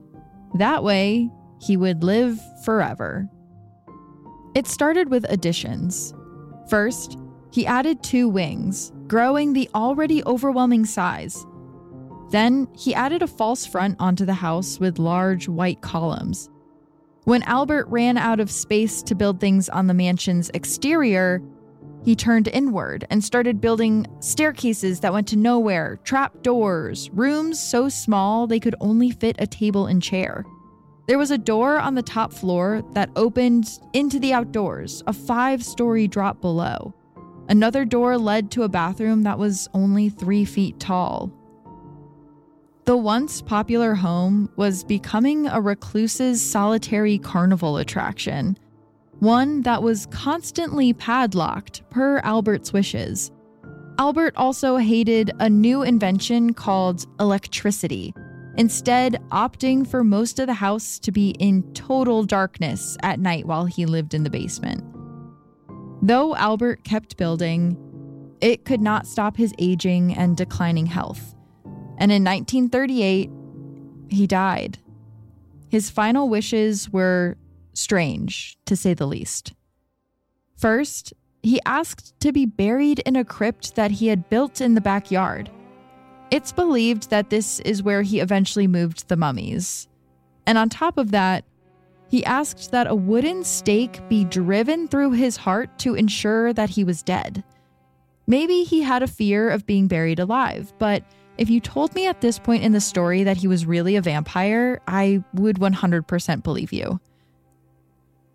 That 0.55 0.83
way, 0.83 1.29
he 1.61 1.77
would 1.77 2.03
live 2.03 2.39
forever. 2.65 3.29
It 4.57 4.65
started 4.65 5.11
with 5.11 5.29
additions. 5.29 6.15
First, 6.67 7.19
he 7.51 7.67
added 7.67 8.01
two 8.01 8.27
wings, 8.27 8.91
growing 9.05 9.53
the 9.53 9.69
already 9.75 10.23
overwhelming 10.25 10.83
size. 10.83 11.45
Then, 12.31 12.67
he 12.75 12.95
added 12.95 13.21
a 13.21 13.27
false 13.27 13.67
front 13.67 13.97
onto 13.99 14.25
the 14.25 14.33
house 14.33 14.79
with 14.79 14.97
large 14.97 15.47
white 15.47 15.81
columns. 15.81 16.49
When 17.25 17.43
Albert 17.43 17.85
ran 17.89 18.17
out 18.17 18.39
of 18.39 18.49
space 18.49 19.03
to 19.03 19.13
build 19.13 19.39
things 19.39 19.69
on 19.69 19.85
the 19.85 19.93
mansion's 19.93 20.49
exterior, 20.55 21.39
he 22.03 22.15
turned 22.15 22.47
inward 22.47 23.05
and 23.11 23.23
started 23.23 23.61
building 23.61 24.07
staircases 24.21 25.01
that 25.01 25.13
went 25.13 25.27
to 25.27 25.35
nowhere, 25.35 25.99
trap 26.03 26.41
doors, 26.41 27.11
rooms 27.11 27.59
so 27.59 27.89
small 27.89 28.47
they 28.47 28.59
could 28.59 28.75
only 28.81 29.11
fit 29.11 29.35
a 29.37 29.45
table 29.45 29.85
and 29.85 30.01
chair. 30.01 30.45
There 31.07 31.17
was 31.17 31.31
a 31.31 31.37
door 31.37 31.79
on 31.79 31.95
the 31.95 32.03
top 32.03 32.33
floor 32.33 32.83
that 32.91 33.09
opened 33.15 33.79
into 33.93 34.19
the 34.19 34.33
outdoors, 34.33 35.03
a 35.07 35.13
five 35.13 35.63
story 35.63 36.05
drop 36.05 36.41
below. 36.41 36.93
Another 37.47 37.85
door 37.85 38.17
led 38.17 38.51
to 38.51 38.63
a 38.63 38.69
bathroom 38.69 39.23
that 39.23 39.39
was 39.39 39.69
only 39.73 40.09
three 40.09 40.43
feet 40.43 40.81
tall. 40.81 41.31
The 42.83 42.97
once 42.97 43.41
popular 43.41 43.95
home 43.95 44.49
was 44.57 44.83
becoming 44.83 45.47
a 45.47 45.61
recluse's 45.61 46.41
solitary 46.41 47.17
carnival 47.19 47.77
attraction, 47.77 48.57
one 49.19 49.61
that 49.61 49.81
was 49.81 50.07
constantly 50.07 50.91
padlocked 50.91 51.89
per 51.89 52.19
Albert's 52.19 52.73
wishes. 52.73 53.31
Albert 53.97 54.33
also 54.35 54.75
hated 54.75 55.31
a 55.39 55.49
new 55.49 55.83
invention 55.83 56.53
called 56.53 57.05
electricity 57.17 58.13
instead, 58.57 59.21
opting 59.31 59.87
for 59.87 60.03
most 60.03 60.39
of 60.39 60.47
the 60.47 60.53
house 60.53 60.99
to 60.99 61.11
be 61.11 61.31
in 61.39 61.63
total 61.73 62.23
darkness 62.23 62.97
at 63.03 63.19
night 63.19 63.45
while 63.45 63.65
he 63.65 63.85
lived 63.85 64.13
in 64.13 64.23
the 64.23 64.29
basement. 64.29 64.83
Though 66.01 66.35
Albert 66.35 66.83
kept 66.83 67.17
building, 67.17 67.77
it 68.41 68.65
could 68.65 68.81
not 68.81 69.07
stop 69.07 69.37
his 69.37 69.53
aging 69.57 70.13
and 70.13 70.37
declining 70.37 70.85
health. 70.85 71.35
And 71.97 72.11
in 72.11 72.23
1938, 72.23 73.31
he 74.09 74.27
died. 74.27 74.77
His 75.69 75.89
final 75.89 76.29
wishes 76.29 76.89
were 76.89 77.37
strange, 77.73 78.57
to 78.65 78.75
say 78.75 78.93
the 78.93 79.07
least. 79.07 79.53
First, 80.55 81.13
he 81.43 81.59
asked 81.65 82.19
to 82.19 82.31
be 82.31 82.45
buried 82.45 82.99
in 82.99 83.15
a 83.15 83.25
crypt 83.25 83.75
that 83.75 83.91
he 83.91 84.07
had 84.07 84.29
built 84.29 84.61
in 84.61 84.75
the 84.75 84.81
backyard. 84.81 85.49
It's 86.29 86.51
believed 86.51 87.09
that 87.09 87.29
this 87.29 87.59
is 87.61 87.81
where 87.81 88.01
he 88.01 88.19
eventually 88.19 88.67
moved 88.67 89.07
the 89.07 89.15
mummies. 89.15 89.87
And 90.45 90.57
on 90.57 90.69
top 90.69 90.97
of 90.97 91.11
that, 91.11 91.45
he 92.09 92.25
asked 92.25 92.71
that 92.71 92.87
a 92.87 92.95
wooden 92.95 93.43
stake 93.43 94.07
be 94.09 94.23
driven 94.25 94.87
through 94.87 95.11
his 95.11 95.37
heart 95.37 95.77
to 95.79 95.95
ensure 95.95 96.53
that 96.53 96.69
he 96.69 96.83
was 96.83 97.03
dead. 97.03 97.43
Maybe 98.27 98.63
he 98.63 98.81
had 98.81 99.03
a 99.03 99.07
fear 99.07 99.49
of 99.49 99.65
being 99.65 99.87
buried 99.87 100.19
alive, 100.19 100.73
but 100.79 101.03
if 101.37 101.49
you 101.49 101.59
told 101.59 101.93
me 101.95 102.07
at 102.07 102.21
this 102.21 102.39
point 102.39 102.63
in 102.63 102.71
the 102.71 102.81
story 102.81 103.23
that 103.23 103.37
he 103.37 103.47
was 103.47 103.65
really 103.65 103.95
a 103.95 104.01
vampire, 104.01 104.81
I 104.87 105.23
would 105.33 105.57
100% 105.57 106.43
believe 106.43 106.73
you. 106.73 106.99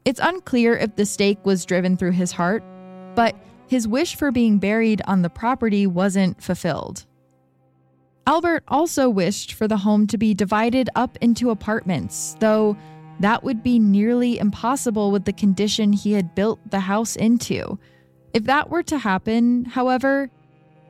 It's 0.05 0.21
unclear 0.23 0.77
if 0.77 0.97
the 0.97 1.07
stake 1.07 1.45
was 1.45 1.65
driven 1.65 1.97
through 1.97 2.13
his 2.13 2.33
heart, 2.33 2.65
but 3.15 3.37
his 3.67 3.87
wish 3.87 4.17
for 4.17 4.31
being 4.31 4.59
buried 4.59 5.03
on 5.07 5.23
the 5.23 5.31
property 5.31 5.87
wasn't 5.87 6.43
fulfilled. 6.43 7.07
Albert 8.27 8.63
also 8.69 9.09
wished 9.09 9.55
for 9.55 9.67
the 9.67 9.77
home 9.77 10.07
to 10.07 10.17
be 10.17 10.33
divided 10.33 10.89
up 10.95 11.19
into 11.21 11.51
apartments, 11.51 12.37
though 12.39 12.77
that 13.21 13.43
would 13.43 13.63
be 13.63 13.79
nearly 13.79 14.39
impossible 14.39 15.11
with 15.11 15.25
the 15.25 15.33
condition 15.33 15.93
he 15.93 16.13
had 16.13 16.35
built 16.35 16.59
the 16.71 16.81
house 16.81 17.17
into. 17.17 17.79
If 18.33 18.45
that 18.45 18.71
were 18.71 18.83
to 18.85 18.99
happen, 18.99 19.65
however, 19.65 20.31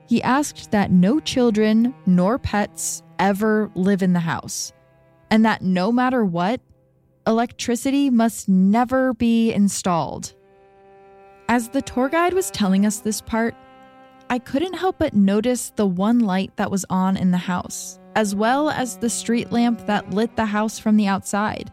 he 0.09 0.23
asked 0.23 0.71
that 0.73 0.91
no 0.91 1.21
children 1.21 1.95
nor 2.05 2.39
pets 2.39 3.03
ever 3.19 3.71
live 3.75 4.03
in 4.03 4.13
the 4.13 4.21
house, 4.21 4.73
and 5.31 5.45
that 5.45 5.63
no 5.63 5.91
matter 5.91 6.25
what, 6.25 6.61
electricity 7.27 8.11
must 8.11 8.49
never 8.49 9.15
be 9.15 9.53
installed. 9.53 10.35
As 11.49 11.71
the 11.71 11.83
tour 11.83 12.09
guide 12.09 12.35
was 12.35 12.51
telling 12.51 12.85
us 12.85 12.99
this 12.99 13.21
part, 13.21 13.55
I 14.33 14.39
couldn't 14.39 14.73
help 14.73 14.97
but 14.97 15.13
notice 15.13 15.75
the 15.77 15.85
one 15.85 16.21
light 16.21 16.57
that 16.57 16.71
was 16.71 16.87
on 16.89 17.19
in 17.19 17.33
the 17.33 17.37
house, 17.37 17.99
as 18.17 18.35
well 18.35 18.71
as 18.71 18.97
the 18.97 19.11
street 19.11 19.53
lamp 19.53 19.85
that 19.85 20.15
lit 20.15 20.37
the 20.37 20.47
house 20.47 20.79
from 20.79 20.97
the 20.97 21.07
outside. 21.07 21.71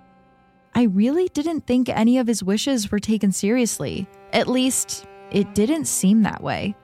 I 0.75 0.83
really 0.83 1.29
didn't 1.29 1.65
think 1.65 1.87
any 1.87 2.17
of 2.17 2.27
his 2.27 2.43
wishes 2.43 2.91
were 2.91 2.99
taken 2.99 3.31
seriously. 3.31 4.09
At 4.33 4.49
least, 4.49 5.05
it 5.31 5.55
didn't 5.55 5.85
seem 5.85 6.23
that 6.23 6.43
way. 6.43 6.75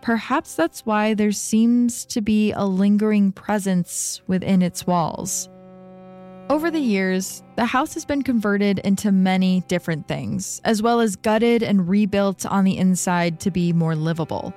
Perhaps 0.00 0.54
that's 0.54 0.86
why 0.86 1.14
there 1.14 1.32
seems 1.32 2.04
to 2.04 2.20
be 2.20 2.52
a 2.52 2.64
lingering 2.64 3.32
presence 3.32 4.22
within 4.28 4.62
its 4.62 4.86
walls. 4.86 5.48
Over 6.48 6.70
the 6.70 6.78
years, 6.78 7.42
the 7.56 7.66
house 7.66 7.94
has 7.94 8.04
been 8.04 8.22
converted 8.22 8.78
into 8.78 9.10
many 9.10 9.62
different 9.62 10.06
things, 10.06 10.60
as 10.64 10.82
well 10.82 11.00
as 11.00 11.16
gutted 11.16 11.64
and 11.64 11.88
rebuilt 11.88 12.46
on 12.46 12.62
the 12.62 12.78
inside 12.78 13.40
to 13.40 13.50
be 13.50 13.72
more 13.72 13.96
livable. 13.96 14.54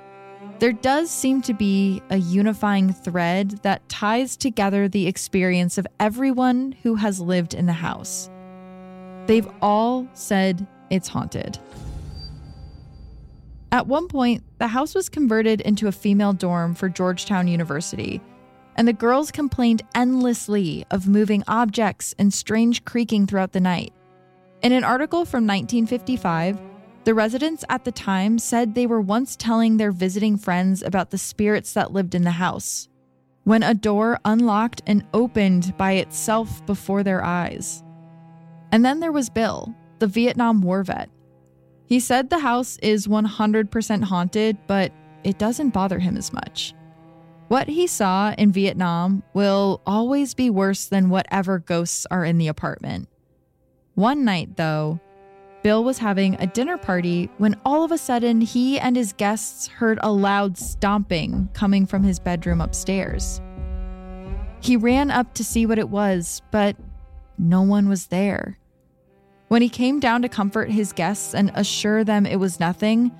There 0.64 0.72
does 0.72 1.10
seem 1.10 1.42
to 1.42 1.52
be 1.52 2.02
a 2.08 2.16
unifying 2.16 2.90
thread 2.90 3.50
that 3.64 3.86
ties 3.90 4.34
together 4.34 4.88
the 4.88 5.06
experience 5.06 5.76
of 5.76 5.86
everyone 6.00 6.74
who 6.82 6.94
has 6.94 7.20
lived 7.20 7.52
in 7.52 7.66
the 7.66 7.74
house. 7.74 8.30
They've 9.26 9.46
all 9.60 10.08
said 10.14 10.66
it's 10.88 11.08
haunted. 11.08 11.58
At 13.72 13.88
one 13.88 14.08
point, 14.08 14.42
the 14.56 14.68
house 14.68 14.94
was 14.94 15.10
converted 15.10 15.60
into 15.60 15.86
a 15.86 15.92
female 15.92 16.32
dorm 16.32 16.74
for 16.74 16.88
Georgetown 16.88 17.46
University, 17.46 18.22
and 18.74 18.88
the 18.88 18.94
girls 18.94 19.30
complained 19.30 19.82
endlessly 19.94 20.86
of 20.90 21.06
moving 21.06 21.44
objects 21.46 22.14
and 22.18 22.32
strange 22.32 22.86
creaking 22.86 23.26
throughout 23.26 23.52
the 23.52 23.60
night. 23.60 23.92
In 24.62 24.72
an 24.72 24.82
article 24.82 25.26
from 25.26 25.46
1955, 25.46 26.58
the 27.04 27.14
residents 27.14 27.64
at 27.68 27.84
the 27.84 27.92
time 27.92 28.38
said 28.38 28.74
they 28.74 28.86
were 28.86 29.00
once 29.00 29.36
telling 29.36 29.76
their 29.76 29.92
visiting 29.92 30.36
friends 30.38 30.82
about 30.82 31.10
the 31.10 31.18
spirits 31.18 31.74
that 31.74 31.92
lived 31.92 32.14
in 32.14 32.24
the 32.24 32.32
house. 32.32 32.88
when 33.44 33.62
a 33.62 33.74
door 33.74 34.18
unlocked 34.24 34.82
and 34.86 35.06
opened 35.12 35.76
by 35.76 35.92
itself 35.92 36.64
before 36.66 37.02
their 37.02 37.22
eyes. 37.22 37.82
And 38.72 38.84
then 38.84 39.00
there 39.00 39.12
was 39.12 39.28
Bill, 39.28 39.72
the 39.98 40.06
Vietnam 40.06 40.62
War 40.62 40.82
vet. 40.82 41.10
He 41.86 42.00
said 42.00 42.30
the 42.30 42.38
house 42.38 42.78
is 42.78 43.06
100% 43.06 44.02
haunted, 44.02 44.56
but 44.66 44.92
it 45.22 45.38
doesn't 45.38 45.74
bother 45.74 45.98
him 45.98 46.16
as 46.16 46.32
much. 46.32 46.74
What 47.48 47.68
he 47.68 47.86
saw 47.86 48.32
in 48.38 48.50
Vietnam 48.50 49.22
will 49.34 49.82
always 49.86 50.32
be 50.32 50.48
worse 50.48 50.86
than 50.86 51.10
whatever 51.10 51.58
ghosts 51.58 52.06
are 52.10 52.24
in 52.24 52.38
the 52.38 52.48
apartment. 52.48 53.08
One 53.94 54.24
night, 54.24 54.56
though, 54.56 54.98
Bill 55.64 55.82
was 55.82 55.96
having 55.96 56.34
a 56.34 56.46
dinner 56.46 56.76
party 56.76 57.30
when 57.38 57.58
all 57.64 57.84
of 57.84 57.90
a 57.90 57.96
sudden 57.96 58.42
he 58.42 58.78
and 58.78 58.94
his 58.94 59.14
guests 59.14 59.66
heard 59.66 59.98
a 60.02 60.12
loud 60.12 60.58
stomping 60.58 61.48
coming 61.54 61.86
from 61.86 62.02
his 62.02 62.18
bedroom 62.18 62.60
upstairs. 62.60 63.40
He 64.60 64.76
ran 64.76 65.10
up 65.10 65.32
to 65.34 65.42
see 65.42 65.64
what 65.64 65.78
it 65.78 65.88
was, 65.88 66.42
but 66.50 66.76
no 67.38 67.62
one 67.62 67.88
was 67.88 68.08
there. 68.08 68.58
When 69.48 69.62
he 69.62 69.70
came 69.70 70.00
down 70.00 70.20
to 70.20 70.28
comfort 70.28 70.70
his 70.70 70.92
guests 70.92 71.34
and 71.34 71.50
assure 71.54 72.04
them 72.04 72.26
it 72.26 72.36
was 72.36 72.60
nothing, 72.60 73.10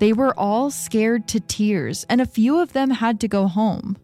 they 0.00 0.12
were 0.12 0.36
all 0.36 0.72
scared 0.72 1.28
to 1.28 1.38
tears, 1.38 2.04
and 2.08 2.20
a 2.20 2.26
few 2.26 2.58
of 2.58 2.72
them 2.72 2.90
had 2.90 3.20
to 3.20 3.28
go 3.28 3.46
home. 3.46 3.96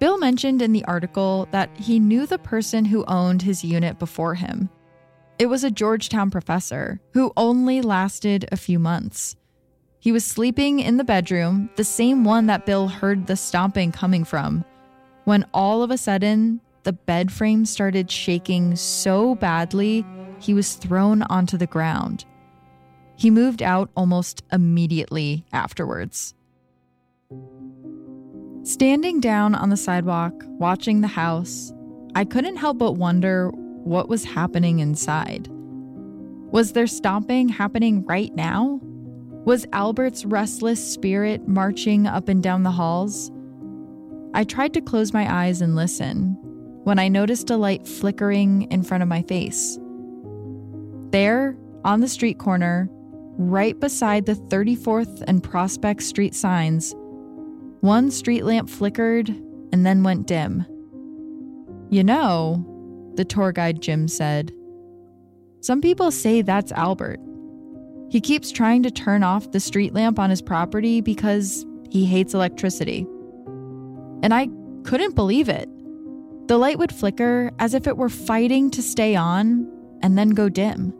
Bill 0.00 0.18
mentioned 0.18 0.62
in 0.62 0.72
the 0.72 0.84
article 0.86 1.46
that 1.52 1.70
he 1.76 2.00
knew 2.00 2.26
the 2.26 2.38
person 2.38 2.86
who 2.86 3.04
owned 3.04 3.42
his 3.42 3.62
unit 3.62 4.00
before 4.00 4.34
him. 4.34 4.68
It 5.38 5.46
was 5.46 5.64
a 5.64 5.70
Georgetown 5.70 6.30
professor 6.30 7.00
who 7.12 7.32
only 7.36 7.80
lasted 7.80 8.48
a 8.52 8.56
few 8.56 8.78
months. 8.78 9.34
He 9.98 10.12
was 10.12 10.24
sleeping 10.24 10.78
in 10.78 10.96
the 10.96 11.04
bedroom, 11.04 11.70
the 11.74 11.84
same 11.84 12.24
one 12.24 12.46
that 12.46 12.66
Bill 12.66 12.86
heard 12.86 13.26
the 13.26 13.36
stomping 13.36 13.90
coming 13.90 14.24
from, 14.24 14.64
when 15.24 15.44
all 15.52 15.82
of 15.82 15.90
a 15.90 15.98
sudden 15.98 16.60
the 16.84 16.92
bed 16.92 17.32
frame 17.32 17.64
started 17.64 18.10
shaking 18.10 18.76
so 18.76 19.34
badly 19.34 20.06
he 20.38 20.54
was 20.54 20.74
thrown 20.74 21.22
onto 21.22 21.56
the 21.56 21.66
ground. 21.66 22.24
He 23.16 23.30
moved 23.30 23.62
out 23.62 23.90
almost 23.96 24.44
immediately 24.52 25.46
afterwards. 25.52 26.34
Standing 28.62 29.20
down 29.20 29.54
on 29.54 29.70
the 29.70 29.76
sidewalk, 29.76 30.34
watching 30.46 31.00
the 31.00 31.08
house, 31.08 31.72
I 32.14 32.24
couldn't 32.24 32.56
help 32.56 32.78
but 32.78 32.92
wonder 32.92 33.50
what 33.84 34.08
was 34.08 34.24
happening 34.24 34.80
inside. 34.80 35.48
Was 36.50 36.72
there 36.72 36.86
stomping 36.86 37.48
happening 37.48 38.04
right 38.04 38.34
now? 38.34 38.80
Was 39.44 39.66
Albert's 39.72 40.24
restless 40.24 40.92
spirit 40.92 41.46
marching 41.46 42.06
up 42.06 42.28
and 42.28 42.42
down 42.42 42.62
the 42.62 42.70
halls? 42.70 43.30
I 44.32 44.44
tried 44.44 44.72
to 44.74 44.80
close 44.80 45.12
my 45.12 45.32
eyes 45.32 45.60
and 45.60 45.76
listen 45.76 46.36
when 46.84 46.98
I 46.98 47.08
noticed 47.08 47.50
a 47.50 47.56
light 47.56 47.86
flickering 47.86 48.62
in 48.70 48.82
front 48.82 49.02
of 49.02 49.08
my 49.08 49.22
face. 49.22 49.78
There, 51.10 51.56
on 51.84 52.00
the 52.00 52.08
street 52.08 52.38
corner, 52.38 52.88
right 53.36 53.78
beside 53.78 54.26
the 54.26 54.34
34th 54.34 55.22
and 55.26 55.42
Prospect 55.42 56.02
Street 56.02 56.34
signs, 56.34 56.94
one 57.80 58.10
street 58.10 58.44
lamp 58.44 58.70
flickered 58.70 59.28
and 59.72 59.84
then 59.84 60.02
went 60.02 60.26
dim. 60.26 60.64
You 61.90 62.02
know, 62.02 62.73
the 63.16 63.24
tour 63.24 63.52
guide 63.52 63.80
Jim 63.80 64.08
said, 64.08 64.52
some 65.60 65.80
people 65.80 66.10
say 66.10 66.42
that's 66.42 66.72
Albert. 66.72 67.20
He 68.10 68.20
keeps 68.20 68.52
trying 68.52 68.82
to 68.82 68.90
turn 68.90 69.22
off 69.22 69.50
the 69.50 69.60
street 69.60 69.94
lamp 69.94 70.18
on 70.18 70.28
his 70.28 70.42
property 70.42 71.00
because 71.00 71.64
he 71.90 72.04
hates 72.04 72.34
electricity. 72.34 73.06
And 74.22 74.34
I 74.34 74.48
couldn't 74.84 75.14
believe 75.14 75.48
it. 75.48 75.68
The 76.48 76.58
light 76.58 76.78
would 76.78 76.92
flicker 76.92 77.50
as 77.58 77.72
if 77.72 77.86
it 77.86 77.96
were 77.96 78.10
fighting 78.10 78.70
to 78.72 78.82
stay 78.82 79.16
on 79.16 79.66
and 80.02 80.18
then 80.18 80.30
go 80.30 80.50
dim. 80.50 80.92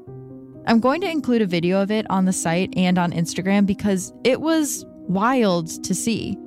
I'm 0.67 0.81
going 0.81 1.03
to 1.03 1.11
include 1.11 1.43
a 1.43 1.47
video 1.47 1.83
of 1.83 1.91
it 1.91 2.07
on 2.09 2.25
the 2.25 2.33
site 2.33 2.73
and 2.75 2.99
on 2.99 3.13
Instagram 3.13 3.67
because 3.67 4.15
it 4.25 4.41
was 4.41 4.87
wild 5.09 5.85
to 5.85 5.95
see. 5.95 6.39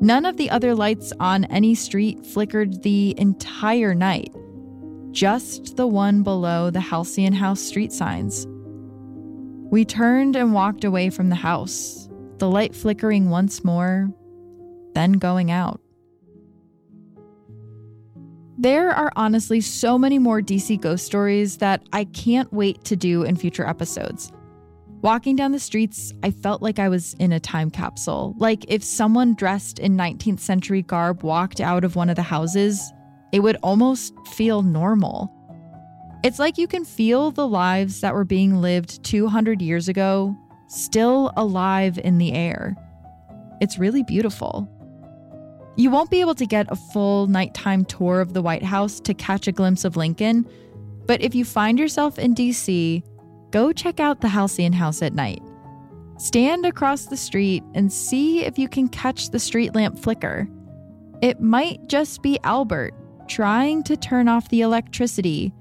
None 0.00 0.26
of 0.26 0.36
the 0.36 0.50
other 0.50 0.74
lights 0.74 1.14
on 1.18 1.44
any 1.46 1.74
street 1.74 2.26
flickered 2.26 2.82
the 2.82 3.14
entire 3.18 3.94
night, 3.94 4.34
just 5.18 5.76
the 5.76 5.86
one 5.86 6.22
below 6.22 6.70
the 6.70 6.78
Halcyon 6.78 7.32
House 7.32 7.58
street 7.58 7.92
signs. 7.92 8.46
We 9.68 9.84
turned 9.84 10.36
and 10.36 10.54
walked 10.54 10.84
away 10.84 11.10
from 11.10 11.28
the 11.28 11.34
house, 11.34 12.08
the 12.38 12.48
light 12.48 12.72
flickering 12.72 13.28
once 13.28 13.64
more, 13.64 14.10
then 14.94 15.14
going 15.14 15.50
out. 15.50 15.80
There 18.58 18.90
are 18.90 19.10
honestly 19.16 19.60
so 19.60 19.98
many 19.98 20.20
more 20.20 20.40
DC 20.40 20.80
ghost 20.80 21.04
stories 21.04 21.56
that 21.56 21.82
I 21.92 22.04
can't 22.04 22.52
wait 22.52 22.84
to 22.84 22.94
do 22.94 23.24
in 23.24 23.34
future 23.34 23.66
episodes. 23.66 24.30
Walking 25.02 25.34
down 25.34 25.50
the 25.50 25.58
streets, 25.58 26.12
I 26.22 26.30
felt 26.30 26.62
like 26.62 26.78
I 26.78 26.88
was 26.88 27.14
in 27.14 27.32
a 27.32 27.40
time 27.40 27.72
capsule. 27.72 28.36
Like 28.38 28.66
if 28.68 28.84
someone 28.84 29.34
dressed 29.34 29.80
in 29.80 29.96
19th 29.96 30.38
century 30.38 30.82
garb 30.82 31.24
walked 31.24 31.60
out 31.60 31.82
of 31.82 31.96
one 31.96 32.08
of 32.08 32.14
the 32.14 32.22
houses, 32.22 32.92
it 33.32 33.40
would 33.40 33.56
almost 33.62 34.14
feel 34.28 34.62
normal. 34.62 35.32
It's 36.24 36.38
like 36.38 36.58
you 36.58 36.66
can 36.66 36.84
feel 36.84 37.30
the 37.30 37.46
lives 37.46 38.00
that 38.00 38.14
were 38.14 38.24
being 38.24 38.60
lived 38.60 39.04
200 39.04 39.62
years 39.62 39.88
ago 39.88 40.36
still 40.68 41.32
alive 41.36 41.98
in 41.98 42.18
the 42.18 42.32
air. 42.32 42.76
It's 43.60 43.78
really 43.78 44.02
beautiful. 44.02 44.68
You 45.76 45.90
won't 45.90 46.10
be 46.10 46.20
able 46.20 46.34
to 46.34 46.46
get 46.46 46.70
a 46.70 46.76
full 46.76 47.28
nighttime 47.28 47.84
tour 47.84 48.20
of 48.20 48.32
the 48.32 48.42
White 48.42 48.64
House 48.64 49.00
to 49.00 49.14
catch 49.14 49.46
a 49.46 49.52
glimpse 49.52 49.84
of 49.84 49.96
Lincoln, 49.96 50.48
but 51.06 51.22
if 51.22 51.34
you 51.34 51.44
find 51.44 51.78
yourself 51.78 52.18
in 52.18 52.34
DC, 52.34 53.02
go 53.50 53.72
check 53.72 54.00
out 54.00 54.20
the 54.20 54.28
Halcyon 54.28 54.72
House 54.72 55.02
at 55.02 55.14
night. 55.14 55.40
Stand 56.18 56.66
across 56.66 57.06
the 57.06 57.16
street 57.16 57.62
and 57.74 57.92
see 57.92 58.44
if 58.44 58.58
you 58.58 58.68
can 58.68 58.88
catch 58.88 59.30
the 59.30 59.38
street 59.38 59.74
lamp 59.76 59.98
flicker. 59.98 60.48
It 61.22 61.40
might 61.40 61.86
just 61.86 62.22
be 62.22 62.40
Albert 62.42 62.92
trying 63.28 63.82
to 63.84 63.96
turn 63.96 64.26
off 64.26 64.48
the 64.48 64.62
electricity 64.62 65.52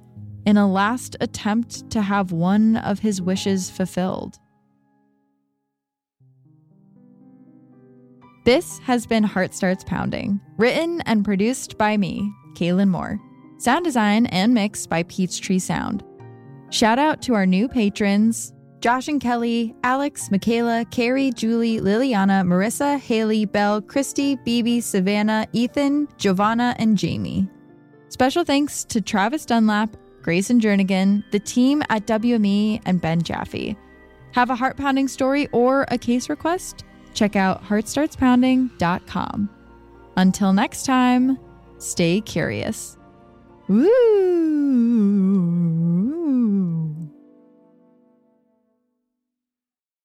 in 0.45 0.57
a 0.57 0.67
last 0.67 1.15
attempt 1.19 1.89
to 1.91 2.01
have 2.01 2.31
one 2.31 2.77
of 2.77 2.99
his 2.99 3.21
wishes 3.21 3.69
fulfilled. 3.69 4.39
This 8.45 8.79
has 8.79 9.05
been 9.05 9.23
Heart 9.23 9.53
Starts 9.53 9.83
Pounding, 9.83 10.39
written 10.57 11.01
and 11.01 11.25
produced 11.25 11.77
by 11.77 11.97
me, 11.97 12.31
Kaelyn 12.53 12.87
Moore. 12.87 13.19
Sound 13.57 13.83
design 13.83 14.25
and 14.27 14.53
mix 14.53 14.87
by 14.87 15.03
Peachtree 15.03 15.59
Sound. 15.59 16.01
Shout 16.69 16.97
out 16.97 17.21
to 17.23 17.33
our 17.33 17.45
new 17.45 17.67
patrons 17.67 18.53
Josh 18.79 19.07
and 19.07 19.19
Kelly, 19.19 19.75
Alex, 19.83 20.29
Michaela, 20.29 20.85
Carrie, 20.91 21.31
Julie, 21.31 21.79
Liliana, 21.79 22.45
Marissa, 22.45 22.99
Haley, 22.99 23.43
Belle, 23.43 23.81
Christy, 23.81 24.35
Bibi, 24.45 24.81
Savannah, 24.81 25.47
Ethan, 25.51 26.07
Giovanna, 26.17 26.75
and 26.77 26.97
Jamie. 26.97 27.49
Special 28.17 28.43
thanks 28.43 28.83
to 28.85 28.99
Travis 28.99 29.45
Dunlap, 29.45 29.95
Grayson 30.23 30.59
Jernigan, 30.59 31.23
the 31.29 31.39
team 31.39 31.83
at 31.89 32.07
WME, 32.07 32.81
and 32.85 32.99
Ben 32.99 33.21
Jaffe. 33.21 33.77
Have 34.31 34.49
a 34.49 34.55
heart 34.55 34.75
pounding 34.75 35.07
story 35.07 35.47
or 35.51 35.85
a 35.89 35.99
case 35.99 36.27
request? 36.27 36.83
check 37.17 37.35
out 37.35 37.63
heartstartspounding.com. 37.63 39.49
Until 40.15 40.53
next 40.53 40.85
time, 40.85 41.37
stay 41.79 42.21
curious. 42.21 42.97
Woo! 43.67 43.87